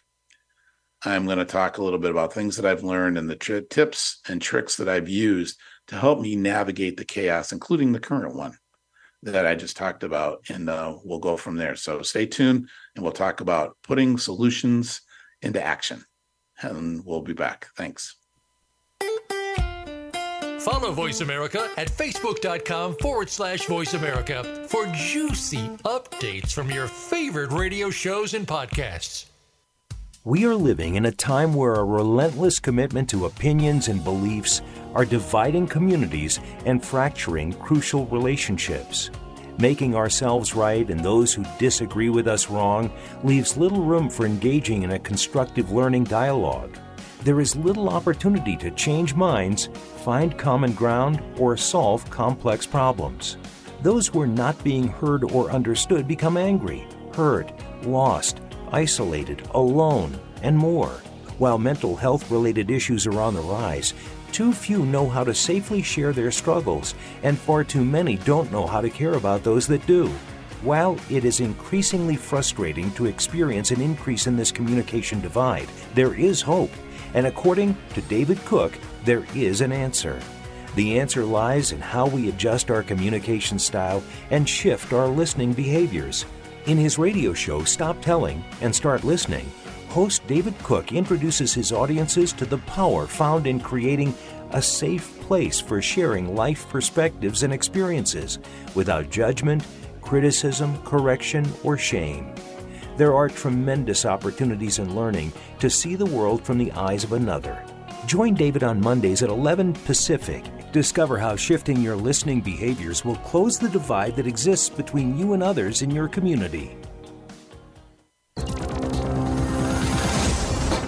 [1.05, 3.63] i'm going to talk a little bit about things that i've learned and the tri-
[3.71, 8.35] tips and tricks that i've used to help me navigate the chaos including the current
[8.35, 8.57] one
[9.23, 11.77] that I just talked about, and uh, we'll go from there.
[11.77, 15.01] So stay tuned, and we'll talk about putting solutions
[15.43, 16.05] into action.
[16.61, 17.69] And we'll be back.
[17.77, 18.17] Thanks.
[20.61, 27.53] Follow Voice America at facebook.com forward slash voice America for juicy updates from your favorite
[27.53, 29.27] radio shows and podcasts.
[30.29, 34.61] We are living in a time where a relentless commitment to opinions and beliefs
[34.95, 39.11] are dividing communities and fracturing crucial relationships.
[39.57, 42.93] Making ourselves right and those who disagree with us wrong
[43.25, 46.77] leaves little room for engaging in a constructive learning dialogue.
[47.25, 49.71] There is little opportunity to change minds,
[50.05, 53.39] find common ground, or solve complex problems.
[53.81, 57.51] Those who are not being heard or understood become angry, hurt,
[57.85, 61.01] lost, isolated, alone, and more.
[61.39, 63.95] While mental health related issues are on the rise,
[64.33, 68.67] too few know how to safely share their struggles, and far too many don't know
[68.67, 70.09] how to care about those that do.
[70.63, 76.43] While it is increasingly frustrating to experience an increase in this communication divide, there is
[76.43, 76.71] hope
[77.15, 80.21] and according to David Cook, there is an answer.
[80.75, 86.27] The answer lies in how we adjust our communication style and shift our listening behaviors.
[86.67, 89.51] In his radio show, Stop Telling and Start Listening,
[89.89, 94.15] host David Cook introduces his audiences to the power found in creating
[94.51, 98.39] a safe place for sharing life perspectives and experiences
[98.75, 99.65] without judgment,
[100.03, 102.35] criticism, correction, or shame.
[102.99, 107.65] There are tremendous opportunities in learning to see the world from the eyes of another.
[108.07, 110.45] Join David on Mondays at 11 Pacific.
[110.73, 115.43] Discover how shifting your listening behaviors will close the divide that exists between you and
[115.43, 116.77] others in your community.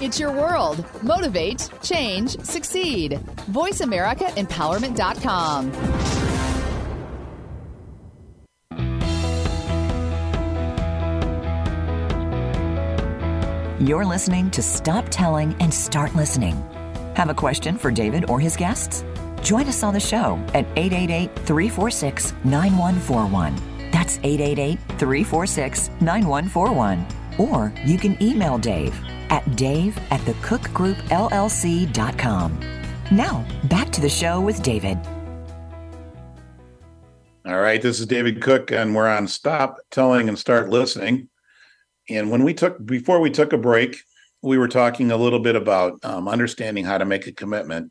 [0.03, 0.83] It's your world.
[1.03, 3.21] Motivate, change, succeed.
[3.53, 5.73] VoiceAmericaEmpowerment.com.
[13.81, 16.55] You're listening to Stop Telling and Start Listening.
[17.17, 19.05] Have a question for David or his guests?
[19.43, 23.91] Join us on the show at 888 346 9141.
[23.91, 27.07] That's 888 346 9141.
[27.39, 28.95] Or you can email Dave
[29.31, 32.61] at dave at thecookgroupllc.com.
[33.11, 34.99] Now, back to the show with David.
[37.47, 41.29] All right, this is David Cook, and we're on Stop Telling and Start Listening.
[42.09, 43.97] And when we took before we took a break,
[44.43, 47.91] we were talking a little bit about um, understanding how to make a commitment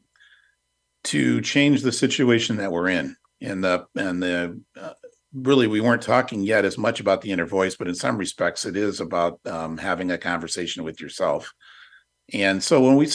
[1.06, 3.16] to change the situation that we're in.
[3.42, 4.94] And the and the uh,
[5.34, 8.66] really we weren't talking yet as much about the inner voice, but in some respects
[8.66, 11.54] it is about um, having a conversation with yourself.
[12.34, 13.08] And so when we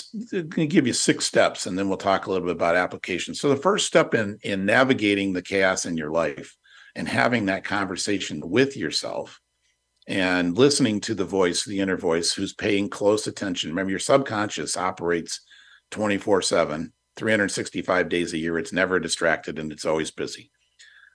[0.66, 3.34] give you six steps, and then we'll talk a little bit about application.
[3.34, 6.56] So the first step in in navigating the chaos in your life
[6.94, 9.40] and having that conversation with yourself
[10.06, 13.70] and listening to the voice, the inner voice, who's paying close attention.
[13.70, 15.40] Remember, your subconscious operates
[15.90, 18.58] 24 7, 365 days a year.
[18.58, 20.50] It's never distracted and it's always busy.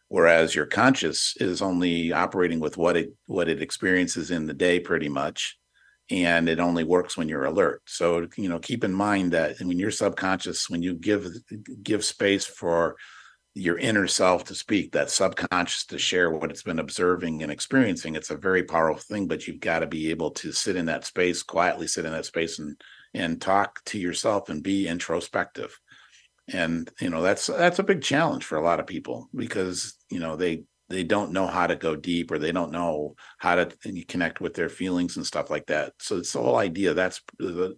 [0.07, 4.79] Whereas your conscious is only operating with what it what it experiences in the day
[4.79, 5.57] pretty much.
[6.09, 7.83] And it only works when you're alert.
[7.85, 11.27] So, you know, keep in mind that when you're subconscious, when you give
[11.83, 12.95] give space for
[13.53, 18.15] your inner self to speak, that subconscious to share what it's been observing and experiencing.
[18.15, 21.05] It's a very powerful thing, but you've got to be able to sit in that
[21.05, 22.81] space, quietly sit in that space and
[23.13, 25.79] and talk to yourself and be introspective.
[26.53, 30.19] And you know, that's that's a big challenge for a lot of people because, you
[30.19, 33.67] know, they they don't know how to go deep or they don't know how to
[34.07, 35.93] connect with their feelings and stuff like that.
[35.99, 37.21] So it's the whole idea that's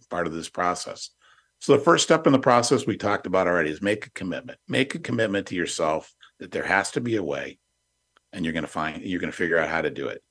[0.10, 1.10] part of this process.
[1.60, 4.58] So the first step in the process we talked about already is make a commitment.
[4.68, 7.60] Make a commitment to yourself that there has to be a way
[8.34, 10.24] and you're going to find you're going to figure out how to do it.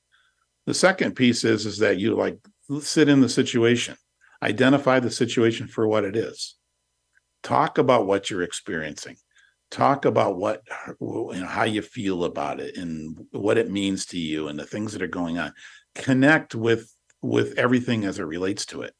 [0.65, 2.39] The second piece is is that you like
[2.81, 3.95] sit in the situation.
[4.43, 6.55] Identify the situation for what it is.
[7.43, 9.17] Talk about what you're experiencing.
[9.69, 10.63] Talk about what
[10.99, 14.65] you know how you feel about it and what it means to you and the
[14.65, 15.53] things that are going on.
[15.95, 18.93] Connect with with everything as it relates to it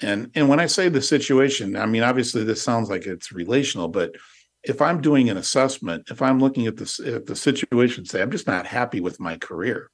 [0.00, 3.88] and and when I say the situation, I mean obviously this sounds like it's relational,
[3.88, 4.14] but
[4.62, 8.30] if I'm doing an assessment, if I'm looking at this at the situation, say I'm
[8.30, 9.90] just not happy with my career.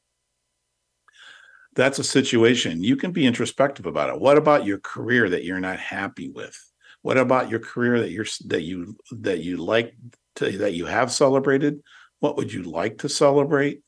[1.74, 2.82] That's a situation.
[2.82, 4.20] You can be introspective about it.
[4.20, 6.58] What about your career that you're not happy with?
[7.02, 9.94] What about your career that you're that you that you like
[10.36, 11.82] to that you have celebrated?
[12.20, 13.82] What would you like to celebrate?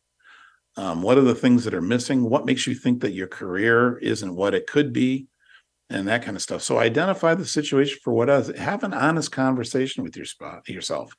[0.77, 2.29] Um, what are the things that are missing?
[2.29, 5.29] What makes you think that your career isn't what it could be?
[5.91, 6.63] and that kind of stuff.
[6.63, 8.49] So identify the situation for what is.
[8.59, 11.15] Have an honest conversation with your spot yourself.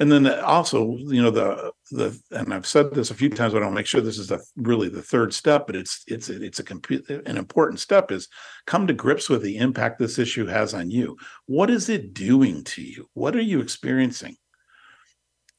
[0.00, 3.62] And then also you know the the and i've said this a few times but
[3.62, 6.58] i don't make sure this is the really the third step but it's it's it's
[6.58, 8.28] a complete an important step is
[8.66, 11.16] come to grips with the impact this issue has on you.
[11.46, 13.08] What is it doing to you?
[13.14, 14.36] What are you experiencing?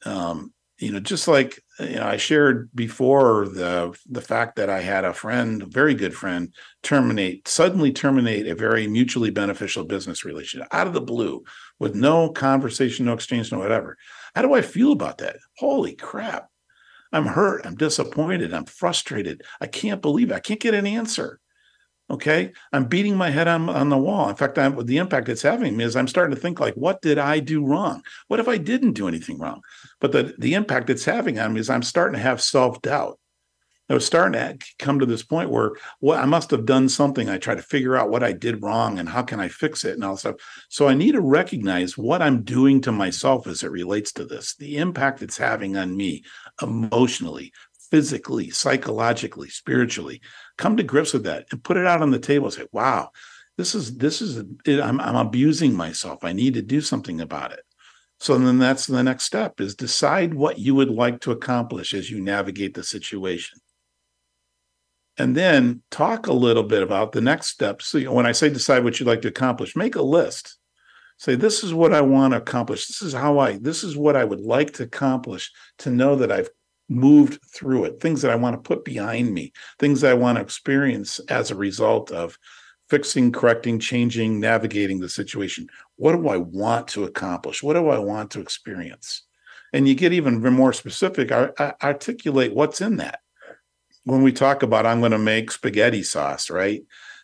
[0.06, 4.82] Um you know just like you know i shared before the the fact that i
[4.82, 10.26] had a friend a very good friend terminate suddenly terminate a very mutually beneficial business
[10.26, 11.44] relationship out of the blue
[11.80, 13.98] with no conversation no exchange no whatever
[14.36, 15.38] how do i feel about that?
[15.58, 16.50] Holy crap.
[17.12, 17.66] I'm hurt.
[17.66, 18.54] I'm disappointed.
[18.54, 19.42] I'm frustrated.
[19.62, 20.36] I can't believe it.
[20.36, 21.40] i can't get an answer.
[22.10, 22.52] Okay?
[22.74, 24.30] I'm beating my head on, on the wall.
[24.30, 27.02] In fact I'm, the impact it's having me is i'm starting to think like what
[27.02, 28.04] did i do wrong?
[28.28, 29.62] What if i didn't do anything wrong?
[30.00, 33.18] But the, the impact it's having on me is i'm starting to have self-doubt
[33.90, 35.72] i was starting to come to this point where
[36.02, 39.00] well i must have done something i try to figure out what i did wrong
[39.00, 40.36] and how can i fix it and all stuff
[40.70, 44.56] so i need to recognize what i'm doing to myself as it relates to this
[44.56, 46.24] the impact it's having on me
[46.62, 47.52] emotionally
[47.92, 50.20] physically, psychologically, spiritually.
[50.58, 52.50] Come to grips with that and put it out on the table.
[52.52, 53.12] Say, wow,
[53.58, 56.24] this is this is I'm, I'm abusing myself.
[56.24, 57.62] I need to do something about it.
[58.20, 62.10] So then that's the next step is decide what you would like to accomplish as
[62.10, 63.60] you navigate the situation.
[65.18, 67.88] And then talk a little bit about the next steps.
[67.88, 70.58] So when I say decide what you'd like to accomplish, make a list.
[71.18, 72.88] Say, this is what I want to accomplish.
[72.88, 75.50] This is how I, this is what I would like to accomplish
[75.80, 76.50] to know that I've
[76.90, 80.42] moved through it, things that I want to put behind me, things I want to
[80.42, 82.38] experience as a result of
[82.90, 85.68] fixing, correcting, changing, navigating the situation.
[85.96, 87.64] What do I want to accomplish?
[87.64, 89.24] What do I want to experience?
[89.74, 93.20] And you get even more specific, articulate what's in that.
[94.06, 96.82] When we talk about, I'm going to make spaghetti sauce, right?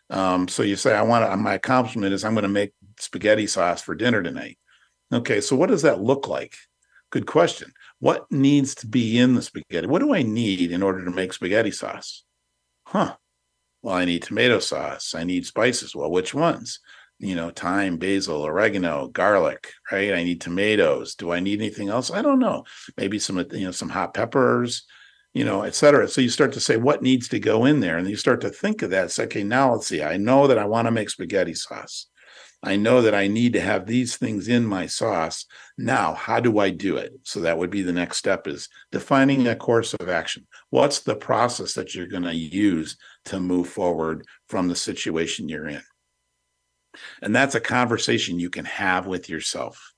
[0.10, 3.48] Um, so you say, I want to, my accomplishment is I'm going to make spaghetti
[3.48, 4.58] sauce for dinner tonight.
[5.14, 6.56] Okay, so what does that look like?
[7.12, 9.86] Good question what needs to be in the spaghetti?
[9.86, 12.24] What do I need in order to make spaghetti sauce?
[12.88, 13.16] Huh.
[13.84, 15.14] Well, I need tomato sauce.
[15.14, 15.96] I need spices.
[15.96, 16.80] Well, which ones?
[17.20, 20.14] You know, thyme, basil, oregano, garlic, right?
[20.14, 21.14] I need tomatoes.
[21.14, 22.10] Do I need anything else?
[22.10, 22.64] I don't know.
[22.98, 24.84] Maybe some, you know, some hot peppers,
[25.34, 26.08] you know, et cetera.
[26.08, 28.50] So you start to say what needs to go in there, and you start to
[28.50, 29.12] think of that.
[29.12, 30.04] Say, okay, now let's see.
[30.04, 32.08] I know that I want to make spaghetti sauce.
[32.64, 35.48] I know that I need to have these things in my sauce.
[35.80, 37.14] Now, how do I do it?
[37.24, 40.46] So that would be the next step is defining a course of action.
[40.70, 45.70] What's the process that you're going to use to move forward from the situation you're
[45.70, 45.82] in?
[47.24, 49.94] And that's a conversation you can have with yourself.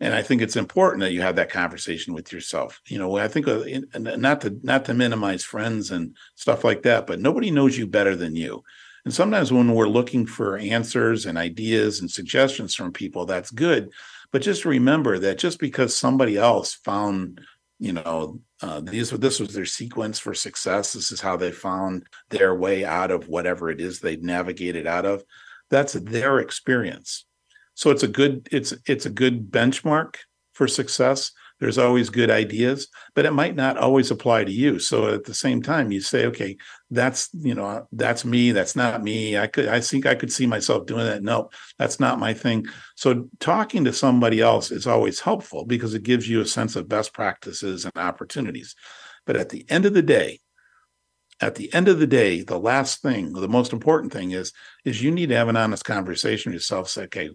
[0.00, 2.80] And I think it's important that you have that conversation with yourself.
[2.86, 3.64] You know, I think uh,
[3.98, 8.14] not to not to minimize friends and stuff like that, but nobody knows you better
[8.14, 8.62] than you.
[9.04, 13.90] And sometimes when we're looking for answers and ideas and suggestions from people, that's good.
[14.32, 17.40] But just remember that just because somebody else found,
[17.78, 20.92] you know, uh, these this was their sequence for success.
[20.92, 25.06] This is how they found their way out of whatever it is they navigated out
[25.06, 25.24] of.
[25.70, 27.24] That's their experience.
[27.78, 30.16] So it's a good it's it's a good benchmark
[30.52, 31.30] for success.
[31.60, 34.80] There's always good ideas but it might not always apply to you.
[34.80, 36.56] So at the same time you say okay
[36.90, 39.38] that's you know that's me that's not me.
[39.38, 41.22] I could i think i could see myself doing that.
[41.22, 42.66] No that's not my thing.
[42.96, 46.88] So talking to somebody else is always helpful because it gives you a sense of
[46.88, 48.74] best practices and opportunities.
[49.24, 50.40] But at the end of the day
[51.40, 54.52] at the end of the day the last thing the most important thing is
[54.84, 56.88] is you need to have an honest conversation with yourself.
[56.88, 57.30] Say okay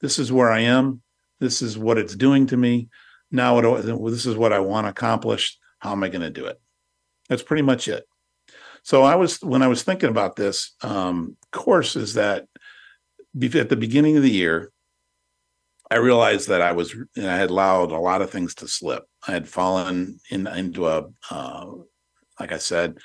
[0.00, 1.02] this is where i am
[1.40, 2.88] this is what it's doing to me
[3.30, 5.58] now do, this is what I want to accomplish.
[5.78, 6.60] How am I going to do it?
[7.28, 8.04] That's pretty much it.
[8.82, 12.46] So I was when I was thinking about this um, course is that
[13.42, 14.72] at the beginning of the year,
[15.90, 19.04] I realized that I was I had allowed a lot of things to slip.
[19.26, 21.66] I had fallen in into a uh,
[22.40, 22.98] like I said,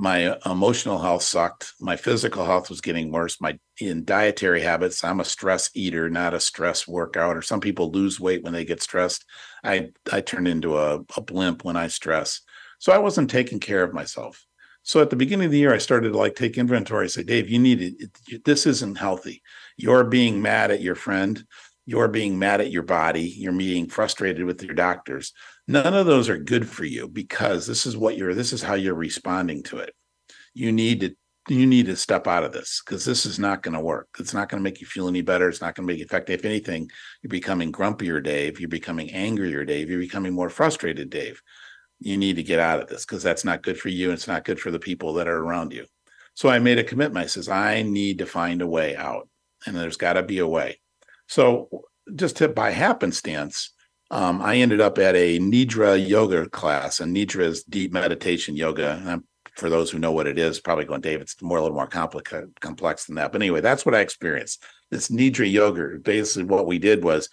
[0.00, 1.72] my emotional health sucked.
[1.80, 3.40] My physical health was getting worse.
[3.40, 7.36] My in dietary habits, I'm a stress eater, not a stress workout.
[7.36, 9.24] Or some people lose weight when they get stressed.
[9.64, 12.42] I I turned into a, a blimp when I stress.
[12.78, 14.46] So I wasn't taking care of myself.
[14.84, 17.08] So at the beginning of the year, I started to like take inventory.
[17.08, 18.44] Say, Dave, you need it.
[18.44, 19.42] This isn't healthy.
[19.76, 21.44] You're being mad at your friend.
[21.86, 23.22] You're being mad at your body.
[23.22, 25.32] You're being frustrated with your doctors
[25.68, 28.74] none of those are good for you because this is what you're this is how
[28.74, 29.94] you're responding to it.
[30.54, 31.14] You need to
[31.48, 34.08] you need to step out of this because this is not going to work.
[34.18, 35.48] It's not going to make you feel any better.
[35.48, 36.90] It's not going to make you effective if anything
[37.22, 38.60] you're becoming grumpier dave.
[38.60, 39.88] You're becoming angrier dave.
[39.88, 41.40] You're becoming more frustrated dave.
[42.00, 44.28] You need to get out of this because that's not good for you and it's
[44.28, 45.86] not good for the people that are around you.
[46.34, 47.24] So i made a commitment.
[47.24, 49.28] I says i need to find a way out.
[49.66, 50.80] And there's got to be a way.
[51.26, 51.68] So
[52.14, 53.72] just to, by happenstance
[54.10, 59.02] um, I ended up at a Nidra yoga class, and Nidra is deep meditation yoga.
[59.04, 61.76] And for those who know what it is, probably going, Dave, it's more a little
[61.76, 63.32] more complex, complex than that.
[63.32, 64.64] But anyway, that's what I experienced.
[64.90, 67.28] This Nidra yoga, basically, what we did was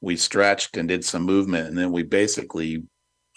[0.00, 2.84] we stretched and did some movement, and then we basically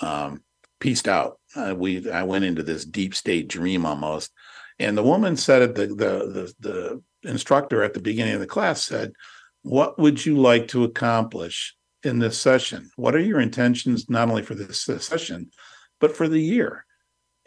[0.02, 0.44] um,
[0.80, 1.40] pieced out.
[1.56, 4.32] Uh, we I went into this deep state dream almost,
[4.80, 8.84] and the woman said the the the, the instructor at the beginning of the class
[8.84, 9.14] said,
[9.62, 12.92] "What would you like to accomplish in this session?
[12.96, 15.52] What are your intentions not only for this, session,
[16.00, 16.86] but for the year?"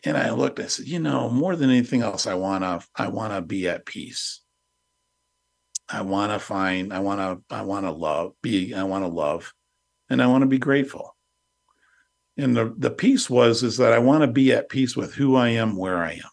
[0.05, 0.61] And I looked.
[0.61, 4.41] I said, "You know, more than anything else, I wanna I wanna be at peace."
[5.89, 9.09] I want to find, I want to, I want to love, be, I want to
[9.09, 9.53] love,
[10.09, 11.15] and I want to be grateful.
[12.37, 15.37] And the, the peace was, is that I want to be at peace with who
[15.37, 16.31] I am, where I am.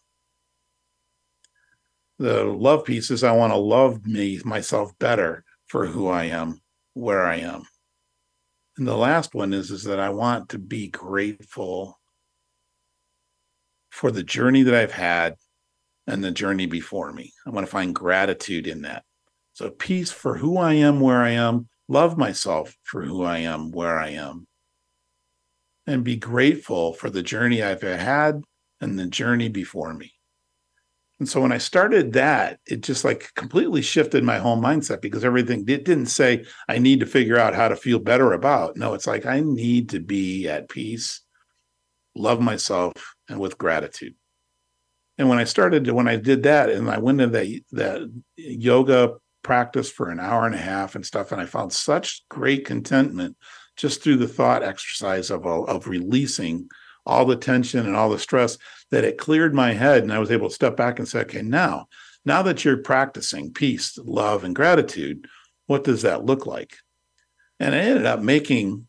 [2.18, 6.62] The love piece is I want to love me, myself better for who I am,
[6.94, 7.64] where I am.
[8.82, 12.00] And the last one is, is that I want to be grateful
[13.92, 15.36] for the journey that I've had
[16.08, 17.32] and the journey before me.
[17.46, 19.04] I want to find gratitude in that.
[19.54, 23.70] So, peace for who I am, where I am, love myself for who I am,
[23.70, 24.48] where I am,
[25.86, 28.42] and be grateful for the journey I've had
[28.80, 30.12] and the journey before me.
[31.22, 35.24] And so when I started that, it just like completely shifted my whole mindset because
[35.24, 38.76] everything it didn't say I need to figure out how to feel better about.
[38.76, 41.22] No, it's like I need to be at peace,
[42.16, 42.94] love myself,
[43.30, 44.16] and with gratitude.
[45.20, 48.22] And when I started to, when I did that and I went into that that
[48.36, 51.32] yoga practice for an hour and a half and stuff.
[51.32, 53.38] And I found such great contentment
[53.78, 56.68] just through the thought exercise of, of releasing
[57.06, 58.58] all the tension and all the stress
[58.92, 60.04] that it cleared my head.
[60.04, 61.88] And I was able to step back and say, okay, now,
[62.26, 65.28] now that you're practicing peace, love, and gratitude,
[65.68, 66.78] what does that look like?
[67.60, 68.88] And I ended up making,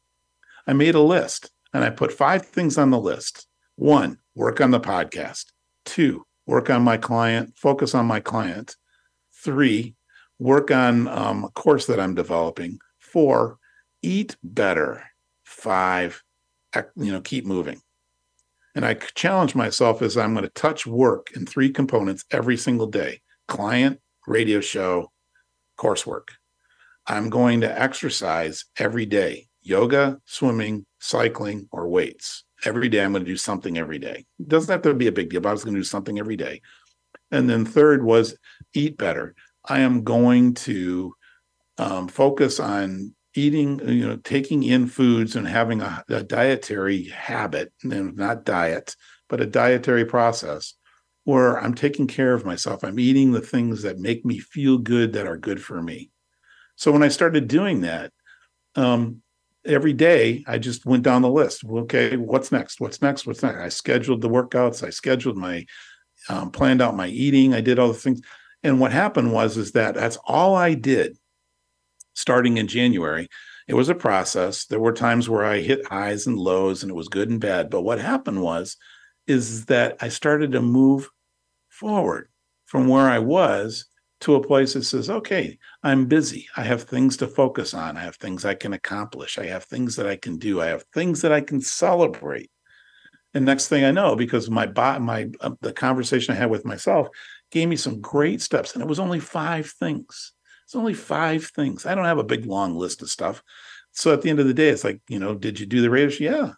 [0.66, 3.46] I made a list and I put five things on the list.
[3.76, 5.46] One, work on the podcast.
[5.84, 8.76] Two, work on my client, focus on my client.
[9.32, 9.94] Three,
[10.38, 12.78] work on um, a course that I'm developing.
[12.98, 13.58] Four,
[14.02, 15.02] eat better.
[15.44, 16.22] Five,
[16.96, 17.80] you know, keep moving.
[18.74, 22.86] And I challenge myself as I'm going to touch work in three components every single
[22.86, 25.12] day client, radio show,
[25.78, 26.28] coursework.
[27.06, 32.44] I'm going to exercise every day yoga, swimming, cycling, or weights.
[32.64, 34.24] Every day, I'm going to do something every day.
[34.46, 36.36] Doesn't have to be a big deal, but I was going to do something every
[36.36, 36.60] day.
[37.30, 38.36] And then third was
[38.74, 39.34] eat better.
[39.64, 41.14] I am going to
[41.78, 47.72] um, focus on eating, you know, taking in foods and having a, a dietary habit,
[47.82, 48.94] and not diet,
[49.28, 50.74] but a dietary process
[51.24, 52.82] where I'm taking care of myself.
[52.82, 56.10] I'm eating the things that make me feel good, that are good for me.
[56.76, 58.12] So when I started doing that,
[58.74, 59.22] um,
[59.64, 61.64] every day I just went down the list.
[61.64, 62.80] Okay, what's next?
[62.80, 63.26] What's next?
[63.26, 63.58] What's next?
[63.58, 64.84] I scheduled the workouts.
[64.84, 65.64] I scheduled my,
[66.28, 67.54] um, planned out my eating.
[67.54, 68.20] I did all the things.
[68.64, 71.16] And what happened was is that that's all I did
[72.14, 73.28] starting in January.
[73.68, 74.66] It was a process.
[74.66, 77.70] There were times where I hit highs and lows and it was good and bad.
[77.70, 78.76] But what happened was
[79.26, 81.08] is that I started to move
[81.68, 82.28] forward
[82.66, 83.86] from where I was
[84.22, 86.46] to a place that says, okay, I'm busy.
[86.56, 87.96] I have things to focus on.
[87.96, 89.36] I have things I can accomplish.
[89.38, 90.60] I have things that I can do.
[90.60, 92.50] I have things that I can celebrate.
[93.34, 94.66] And next thing I know, because my
[94.98, 97.08] my uh, the conversation I had with myself
[97.50, 100.32] gave me some great steps, and it was only five things.
[100.72, 101.84] It's only five things.
[101.84, 103.42] I don't have a big long list of stuff.
[103.90, 105.90] So at the end of the day, it's like, you know, did you do the
[105.90, 106.08] radio?
[106.18, 106.52] Yeah.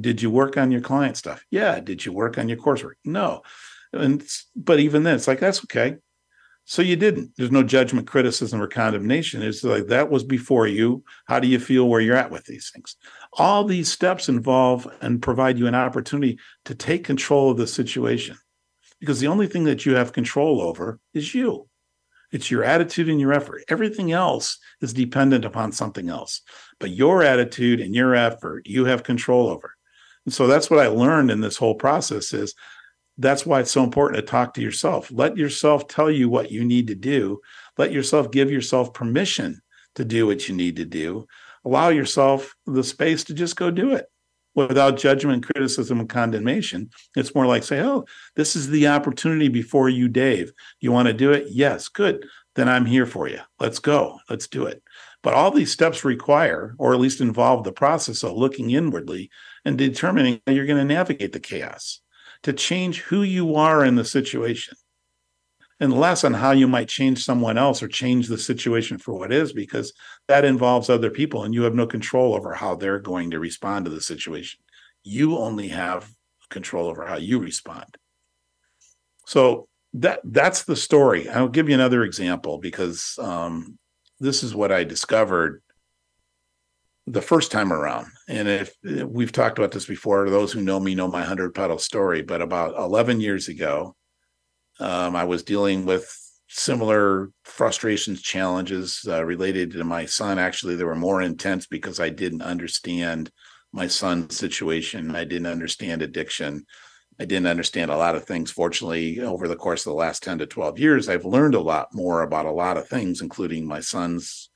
[0.00, 1.44] Did you work on your client stuff?
[1.50, 1.78] Yeah.
[1.78, 2.94] Did you work on your coursework?
[3.04, 3.42] No.
[3.92, 5.96] And but even then, it's like that's okay.
[6.64, 7.32] So you didn't.
[7.36, 9.42] There's no judgment, criticism, or condemnation.
[9.42, 11.04] It's like that was before you.
[11.26, 12.96] How do you feel where you're at with these things?
[13.34, 18.38] All these steps involve and provide you an opportunity to take control of the situation
[19.00, 21.66] because the only thing that you have control over is you.
[22.32, 23.62] It's your attitude and your effort.
[23.68, 26.42] Everything else is dependent upon something else.
[26.78, 29.74] But your attitude and your effort, you have control over.
[30.24, 32.54] And so that's what I learned in this whole process is
[33.18, 35.10] that's why it's so important to talk to yourself.
[35.12, 37.40] Let yourself tell you what you need to do.
[37.76, 39.60] Let yourself give yourself permission
[39.96, 41.26] to do what you need to do.
[41.64, 44.06] Allow yourself the space to just go do it
[44.54, 46.90] without judgment, criticism, and condemnation.
[47.16, 48.04] It's more like say, oh,
[48.36, 50.52] this is the opportunity before you, Dave.
[50.80, 51.46] You want to do it?
[51.50, 52.26] Yes, good.
[52.56, 53.40] Then I'm here for you.
[53.58, 54.18] Let's go.
[54.28, 54.82] Let's do it.
[55.22, 59.30] But all these steps require, or at least involve, the process of looking inwardly
[59.64, 62.00] and determining how you're going to navigate the chaos
[62.42, 64.76] to change who you are in the situation.
[65.80, 69.32] And less on how you might change someone else or change the situation for what
[69.32, 69.92] is, because
[70.28, 73.86] that involves other people and you have no control over how they're going to respond
[73.86, 74.60] to the situation.
[75.02, 76.08] You only have
[76.50, 77.96] control over how you respond.
[79.26, 81.28] So that that's the story.
[81.28, 83.78] I'll give you another example because um,
[84.18, 85.62] this is what I discovered
[87.06, 88.06] the first time around.
[88.28, 91.78] And if we've talked about this before, those who know me know my hundred pedal
[91.78, 92.22] story.
[92.22, 93.96] But about eleven years ago,
[94.80, 96.10] um, I was dealing with
[96.48, 100.38] similar frustrations, challenges uh, related to my son.
[100.38, 103.30] Actually, they were more intense because I didn't understand
[103.72, 105.14] my son's situation.
[105.14, 106.66] I didn't understand addiction.
[107.20, 108.50] I didn't understand a lot of things.
[108.50, 111.94] Fortunately, over the course of the last 10 to 12 years, I've learned a lot
[111.94, 114.48] more about a lot of things, including my son's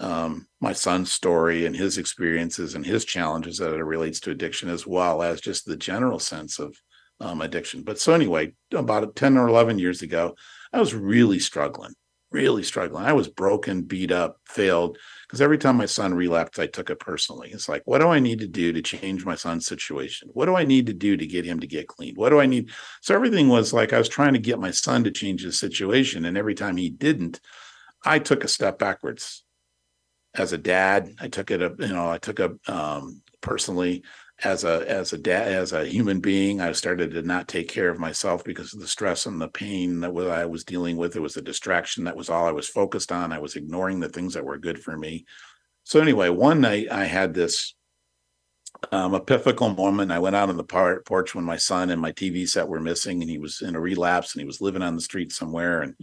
[0.00, 4.68] um, my son's story and his experiences and his challenges that it relates to addiction,
[4.68, 6.76] as well as just the general sense of
[7.22, 7.82] um, addiction.
[7.82, 10.34] But so anyway, about 10 or 11 years ago,
[10.72, 11.94] I was really struggling,
[12.32, 13.04] really struggling.
[13.04, 14.98] I was broken, beat up, failed.
[15.26, 17.50] Because every time my son relapsed, I took it personally.
[17.52, 20.30] It's like, what do I need to do to change my son's situation?
[20.32, 22.16] What do I need to do to get him to get clean?
[22.16, 22.70] What do I need?
[23.00, 26.24] So everything was like I was trying to get my son to change his situation.
[26.24, 27.40] And every time he didn't,
[28.04, 29.44] I took a step backwards.
[30.34, 34.02] As a dad, I took it, a, you know, I took a um, personally
[34.44, 37.88] as a as a dad as a human being i started to not take care
[37.88, 41.20] of myself because of the stress and the pain that i was dealing with it
[41.20, 44.34] was a distraction that was all i was focused on i was ignoring the things
[44.34, 45.24] that were good for me
[45.84, 47.74] so anyway one night i had this
[48.90, 52.10] um, epiphanical moment i went out on the par- porch when my son and my
[52.12, 54.96] tv set were missing and he was in a relapse and he was living on
[54.96, 55.94] the street somewhere and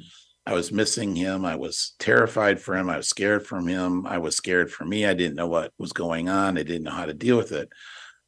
[0.46, 1.46] I was missing him.
[1.46, 2.90] I was terrified for him.
[2.90, 4.08] I was scared from him.
[4.08, 5.06] I was scared for me.
[5.06, 6.58] I didn't know what was going on.
[6.58, 7.70] I didn't know how to deal with it.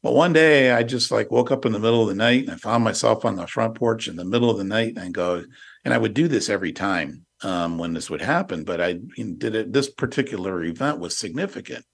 [0.02, 2.50] But one day I just like woke up in the middle of the night and
[2.50, 5.44] I found myself on the front porch in the middle of the night and go,
[5.84, 8.64] and I would do this every time um, when this would happen.
[8.64, 9.72] But I did it.
[9.72, 11.84] This particular event was significant.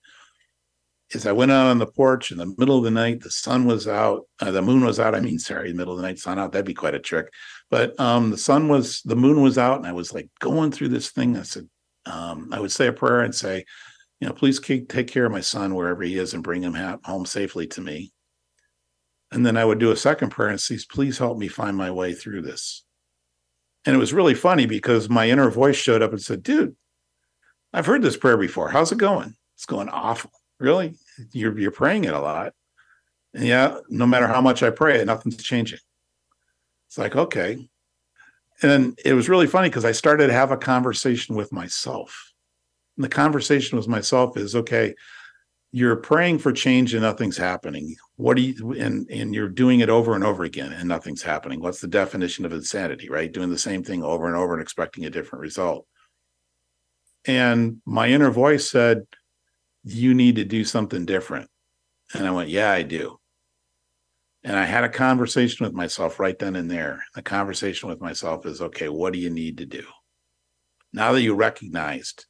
[1.10, 3.64] Is I went out on the porch in the middle of the night, the sun
[3.64, 5.14] was out, uh, the moon was out.
[5.14, 6.52] I mean, sorry, middle of the night, sun out.
[6.52, 7.32] That'd be quite a trick.
[7.70, 10.88] But um, the sun was, the moon was out, and I was like going through
[10.88, 11.38] this thing.
[11.38, 11.66] I said,
[12.04, 13.64] um, I would say a prayer and say,
[14.20, 17.24] you know, please take care of my son wherever he is and bring him home
[17.24, 18.12] safely to me.
[19.30, 21.90] And then I would do a second prayer and say, please help me find my
[21.90, 22.84] way through this.
[23.84, 26.74] And it was really funny because my inner voice showed up and said, dude,
[27.72, 28.70] I've heard this prayer before.
[28.70, 29.36] How's it going?
[29.54, 30.30] It's going awful.
[30.58, 30.94] Really?
[31.32, 32.54] You're, you're praying it a lot.
[33.34, 35.78] And yeah, no matter how much I pray, nothing's changing.
[36.88, 37.68] It's like, okay.
[38.62, 42.27] And it was really funny because I started to have a conversation with myself
[42.98, 44.94] the conversation with myself is okay
[45.70, 47.94] you're praying for change and nothing's happening.
[48.16, 51.60] What do you and and you're doing it over and over again and nothing's happening.
[51.60, 53.30] What's the definition of insanity right?
[53.30, 55.86] Doing the same thing over and over and expecting a different result.
[57.26, 59.06] And my inner voice said
[59.84, 61.50] you need to do something different.
[62.14, 63.18] And i went yeah i do.
[64.42, 67.04] And i had a conversation with myself right then and there.
[67.14, 69.84] The conversation with myself is okay what do you need to do?
[70.94, 72.24] Now that you recognized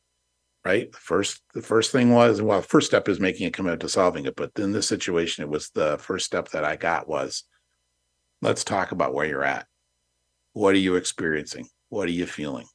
[0.64, 0.90] right?
[0.90, 4.26] The first the first thing was well, first step is making a commitment to solving
[4.26, 4.36] it.
[4.36, 7.44] But in this situation, it was the first step that I got was
[8.42, 9.66] let's talk about where you're at.
[10.52, 11.68] What are you experiencing?
[11.88, 12.66] What are you feeling?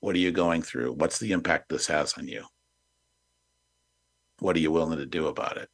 [0.00, 0.92] What are you going through?
[0.92, 2.44] What's the impact this has on you?
[4.40, 5.68] What are you willing to do about it?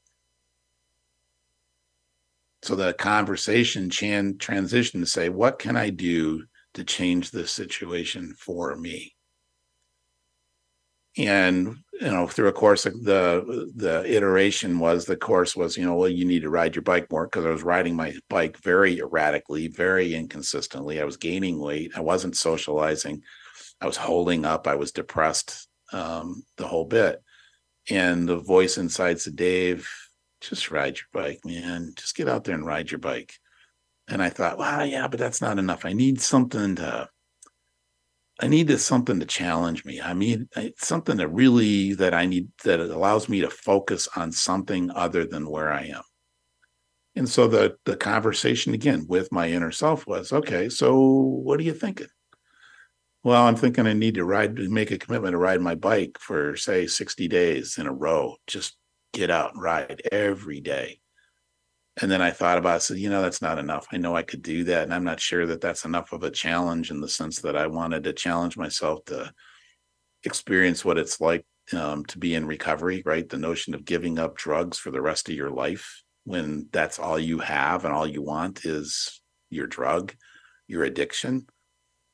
[2.62, 8.34] So the conversation chan- transition to say, what can I do to change this situation
[8.38, 9.14] for me?
[11.18, 15.96] And you know through a course the the iteration was the course was you know
[15.96, 19.00] well you need to ride your bike more because i was riding my bike very
[19.00, 21.00] erratically very inconsistently.
[21.00, 21.92] I was gaining weight.
[21.96, 23.22] I wasn't socializing.
[23.80, 24.66] I was holding up.
[24.66, 27.22] I was depressed um, the whole bit.
[27.88, 29.88] And the voice inside said dave
[30.40, 31.92] just ride your bike man.
[31.96, 33.34] Just get out there and ride your bike.
[34.08, 35.84] And i thought well yeah but that's not enough.
[35.84, 37.08] I need something to
[38.42, 40.00] I needed something to challenge me.
[40.00, 44.90] I mean, something that really that I need that allows me to focus on something
[44.92, 46.02] other than where I am.
[47.14, 51.64] And so the the conversation again with my inner self was, okay, so what are
[51.64, 52.08] you thinking?
[53.22, 56.56] Well, I'm thinking I need to ride, make a commitment to ride my bike for
[56.56, 58.36] say 60 days in a row.
[58.46, 58.78] Just
[59.12, 61.00] get out and ride every day
[62.00, 63.86] and then I thought about said, you know, that's not enough.
[63.92, 64.84] I know I could do that.
[64.84, 67.66] And I'm not sure that that's enough of a challenge in the sense that I
[67.66, 69.32] wanted to challenge myself to
[70.24, 73.28] experience what it's like um, to be in recovery, right?
[73.28, 77.18] The notion of giving up drugs for the rest of your life when that's all
[77.18, 79.20] you have and all you want is
[79.50, 80.14] your drug,
[80.68, 81.46] your addiction.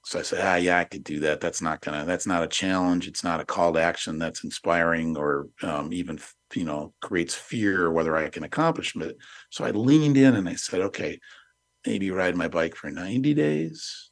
[0.04, 1.40] So I said, ah, yeah, I could do that.
[1.40, 2.04] That's not gonna.
[2.04, 3.08] That's not a challenge.
[3.08, 6.18] It's not a call to action that's inspiring or um, even
[6.54, 9.16] you know creates fear whether I can accomplish it.
[9.50, 11.18] So I leaned in and I said, okay,
[11.86, 14.10] maybe ride my bike for 90 days.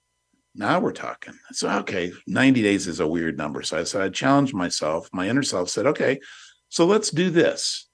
[0.55, 1.35] Now we're talking.
[1.53, 3.63] So okay, 90 days is a weird number.
[3.63, 5.09] So I said I challenged myself.
[5.13, 6.21] My inner self said, okay,
[6.69, 7.89] so let's do this.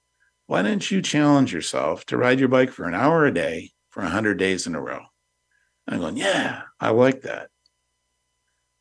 [0.47, 4.03] Why don't you challenge yourself to ride your bike for an hour a day for
[4.03, 5.01] 100 days in a row?
[5.87, 7.49] I'm going, yeah, I like that.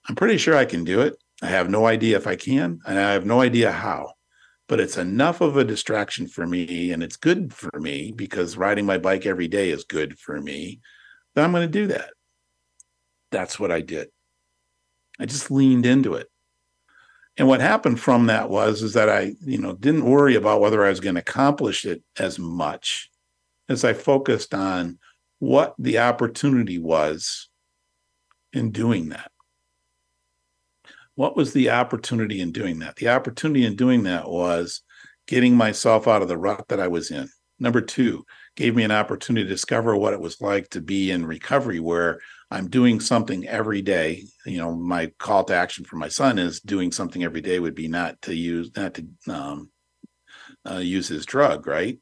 [0.08, 1.16] I'm pretty sure I can do it.
[1.42, 4.12] I have no idea if I can, and I have no idea how,
[4.70, 8.86] but it's enough of a distraction for me, and it's good for me because riding
[8.86, 10.78] my bike every day is good for me
[11.34, 12.10] that I'm going to do that.
[13.32, 14.10] That's what I did.
[15.18, 16.28] I just leaned into it.
[17.36, 20.84] And what happened from that was is that I, you know, didn't worry about whether
[20.84, 23.10] I was going to accomplish it as much
[23.68, 25.00] as I focused on
[25.40, 27.48] what the opportunity was
[28.52, 29.32] in doing that.
[31.20, 32.96] What was the opportunity in doing that?
[32.96, 34.80] The opportunity in doing that was
[35.28, 37.28] getting myself out of the rut that I was in.
[37.58, 38.24] Number two,
[38.56, 42.20] gave me an opportunity to discover what it was like to be in recovery where
[42.50, 44.24] I'm doing something every day.
[44.46, 47.74] You know, my call to action for my son is doing something every day would
[47.74, 49.68] be not to use, not to um,
[50.66, 51.98] uh, use his drug, right?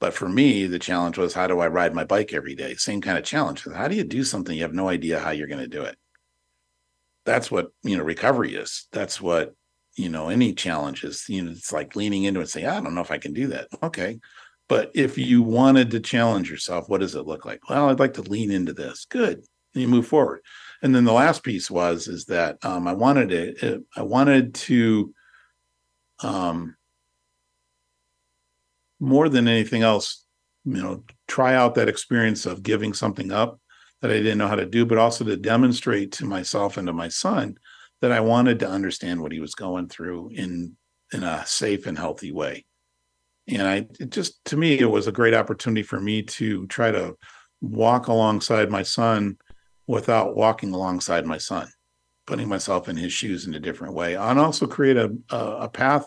[0.00, 2.76] But for me, the challenge was how do I ride my bike every day?
[2.76, 3.66] Same kind of challenge.
[3.70, 5.98] How do you do something you have no idea how you're going to do it?
[7.24, 8.88] That's what you know recovery is.
[8.92, 9.54] That's what
[9.96, 11.24] you know any challenge is.
[11.28, 13.32] You know it's like leaning into it and say i don't know if i can
[13.32, 13.68] do that.
[13.82, 14.18] Okay.
[14.68, 17.68] But if you wanted to challenge yourself what does it look like?
[17.68, 19.06] Well i'd like to lean into this.
[19.08, 19.44] Good.
[19.74, 20.42] And you move forward.
[20.82, 24.54] And then the last piece was is that um, i wanted to uh, i wanted
[24.54, 25.14] to
[26.22, 26.76] um
[29.00, 30.24] more than anything else
[30.64, 33.58] you know try out that experience of giving something up
[34.02, 36.92] that I didn't know how to do, but also to demonstrate to myself and to
[36.92, 37.56] my son
[38.00, 40.76] that I wanted to understand what he was going through in
[41.14, 42.64] in a safe and healthy way.
[43.48, 46.90] And I it just to me it was a great opportunity for me to try
[46.90, 47.16] to
[47.60, 49.38] walk alongside my son
[49.86, 51.68] without walking alongside my son,
[52.26, 55.68] putting myself in his shoes in a different way, and also create a a, a
[55.68, 56.06] path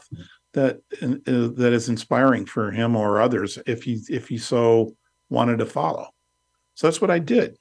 [0.53, 4.95] that uh, that is inspiring for him or others if he if he so
[5.29, 6.09] wanted to follow.
[6.73, 7.57] So that's what I did.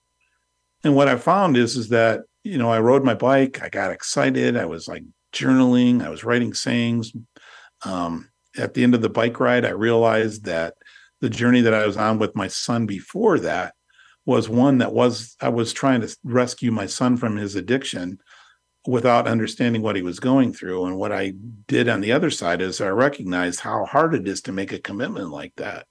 [0.84, 3.90] And what I found is is that you know I rode my bike, I got
[3.90, 7.12] excited, I was like journaling, I was writing sayings.
[7.84, 10.74] Um, at the end of the bike ride, I realized that
[11.20, 13.74] the journey that I was on with my son before that
[14.26, 18.20] was one that was I was trying to rescue my son from his addiction
[18.86, 20.84] without understanding what he was going through.
[20.84, 21.32] And what I
[21.66, 24.78] did on the other side is I recognized how hard it is to make a
[24.78, 25.86] commitment like that.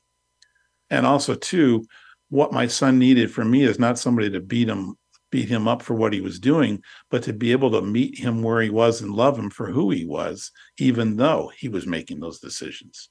[0.90, 1.86] And also, too,
[2.30, 4.96] what my son needed from me is not somebody to beat him
[5.34, 8.44] beat him up for what he was doing, but to be able to meet him
[8.44, 12.20] where he was and love him for who he was, even though he was making
[12.20, 13.10] those decisions.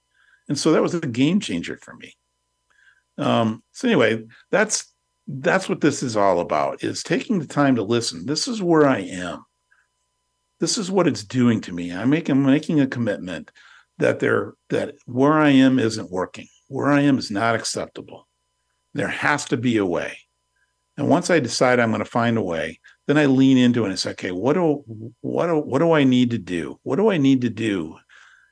[0.48, 2.14] And so that was a game changer for me.
[3.18, 4.92] Um, so anyway, that's
[5.26, 8.24] that's what this is all about is taking the time to listen.
[8.24, 9.44] This is where I am.
[10.60, 11.92] This is what it's doing to me.
[11.92, 13.50] I'm making I'm making a commitment
[13.98, 16.46] that there that where I am isn't working.
[16.68, 18.28] Where I am is not acceptable.
[18.94, 20.18] There has to be a way.
[20.96, 23.88] And once I decide I'm going to find a way, then I lean into it
[23.88, 24.84] and say, okay, what do
[25.20, 26.78] what do what do I need to do?
[26.82, 27.96] What do I need to do?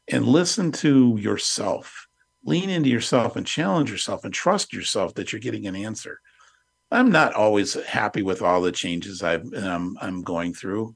[0.09, 2.07] And listen to yourself.
[2.45, 6.20] Lean into yourself and challenge yourself and trust yourself that you're getting an answer.
[6.91, 10.95] I'm not always happy with all the changes I've um, I'm going through.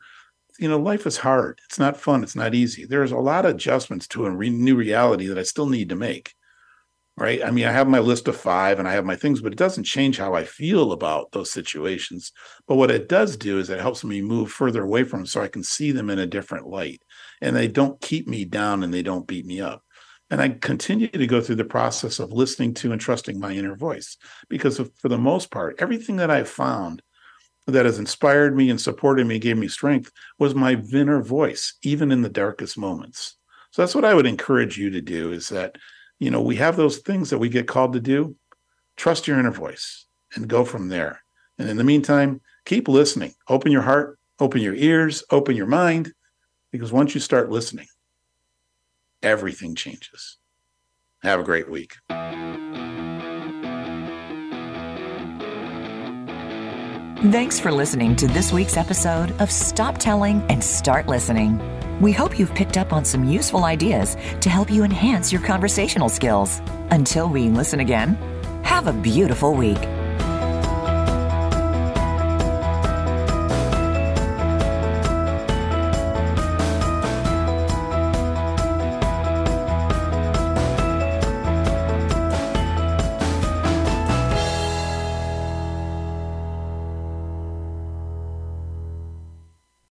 [0.59, 1.61] You know, life is hard.
[1.67, 2.23] It's not fun.
[2.23, 2.87] It's not easy.
[2.87, 5.97] There's a lot of adjustments to a re- new reality that I still need to
[5.97, 6.35] make
[7.17, 7.45] right?
[7.45, 9.59] I mean, I have my list of five and I have my things, but it
[9.59, 12.33] doesn't change how I feel about those situations.
[12.67, 15.41] But what it does do is it helps me move further away from them so
[15.41, 17.03] I can see them in a different light.
[17.41, 19.83] And they don't keep me down and they don't beat me up.
[20.31, 23.77] And I continue to go through the process of listening to and trusting my inner
[23.77, 24.17] voice
[24.49, 27.03] because for the most part, everything that I've found
[27.67, 32.11] that has inspired me and supported me, gave me strength, was my inner voice, even
[32.11, 33.37] in the darkest moments.
[33.71, 35.77] So that's what I would encourage you to do is that
[36.19, 38.37] you know, we have those things that we get called to do.
[38.97, 41.23] Trust your inner voice and go from there.
[41.59, 43.35] And in the meantime, keep listening.
[43.49, 46.13] Open your heart, open your ears, open your mind,
[46.71, 47.87] because once you start listening,
[49.23, 50.39] everything changes.
[51.23, 51.95] Have a great week.
[57.31, 61.59] Thanks for listening to this week's episode of Stop Telling and Start Listening.
[62.01, 66.09] We hope you've picked up on some useful ideas to help you enhance your conversational
[66.09, 66.61] skills.
[66.91, 68.17] Until we listen again,
[68.63, 69.79] have a beautiful week.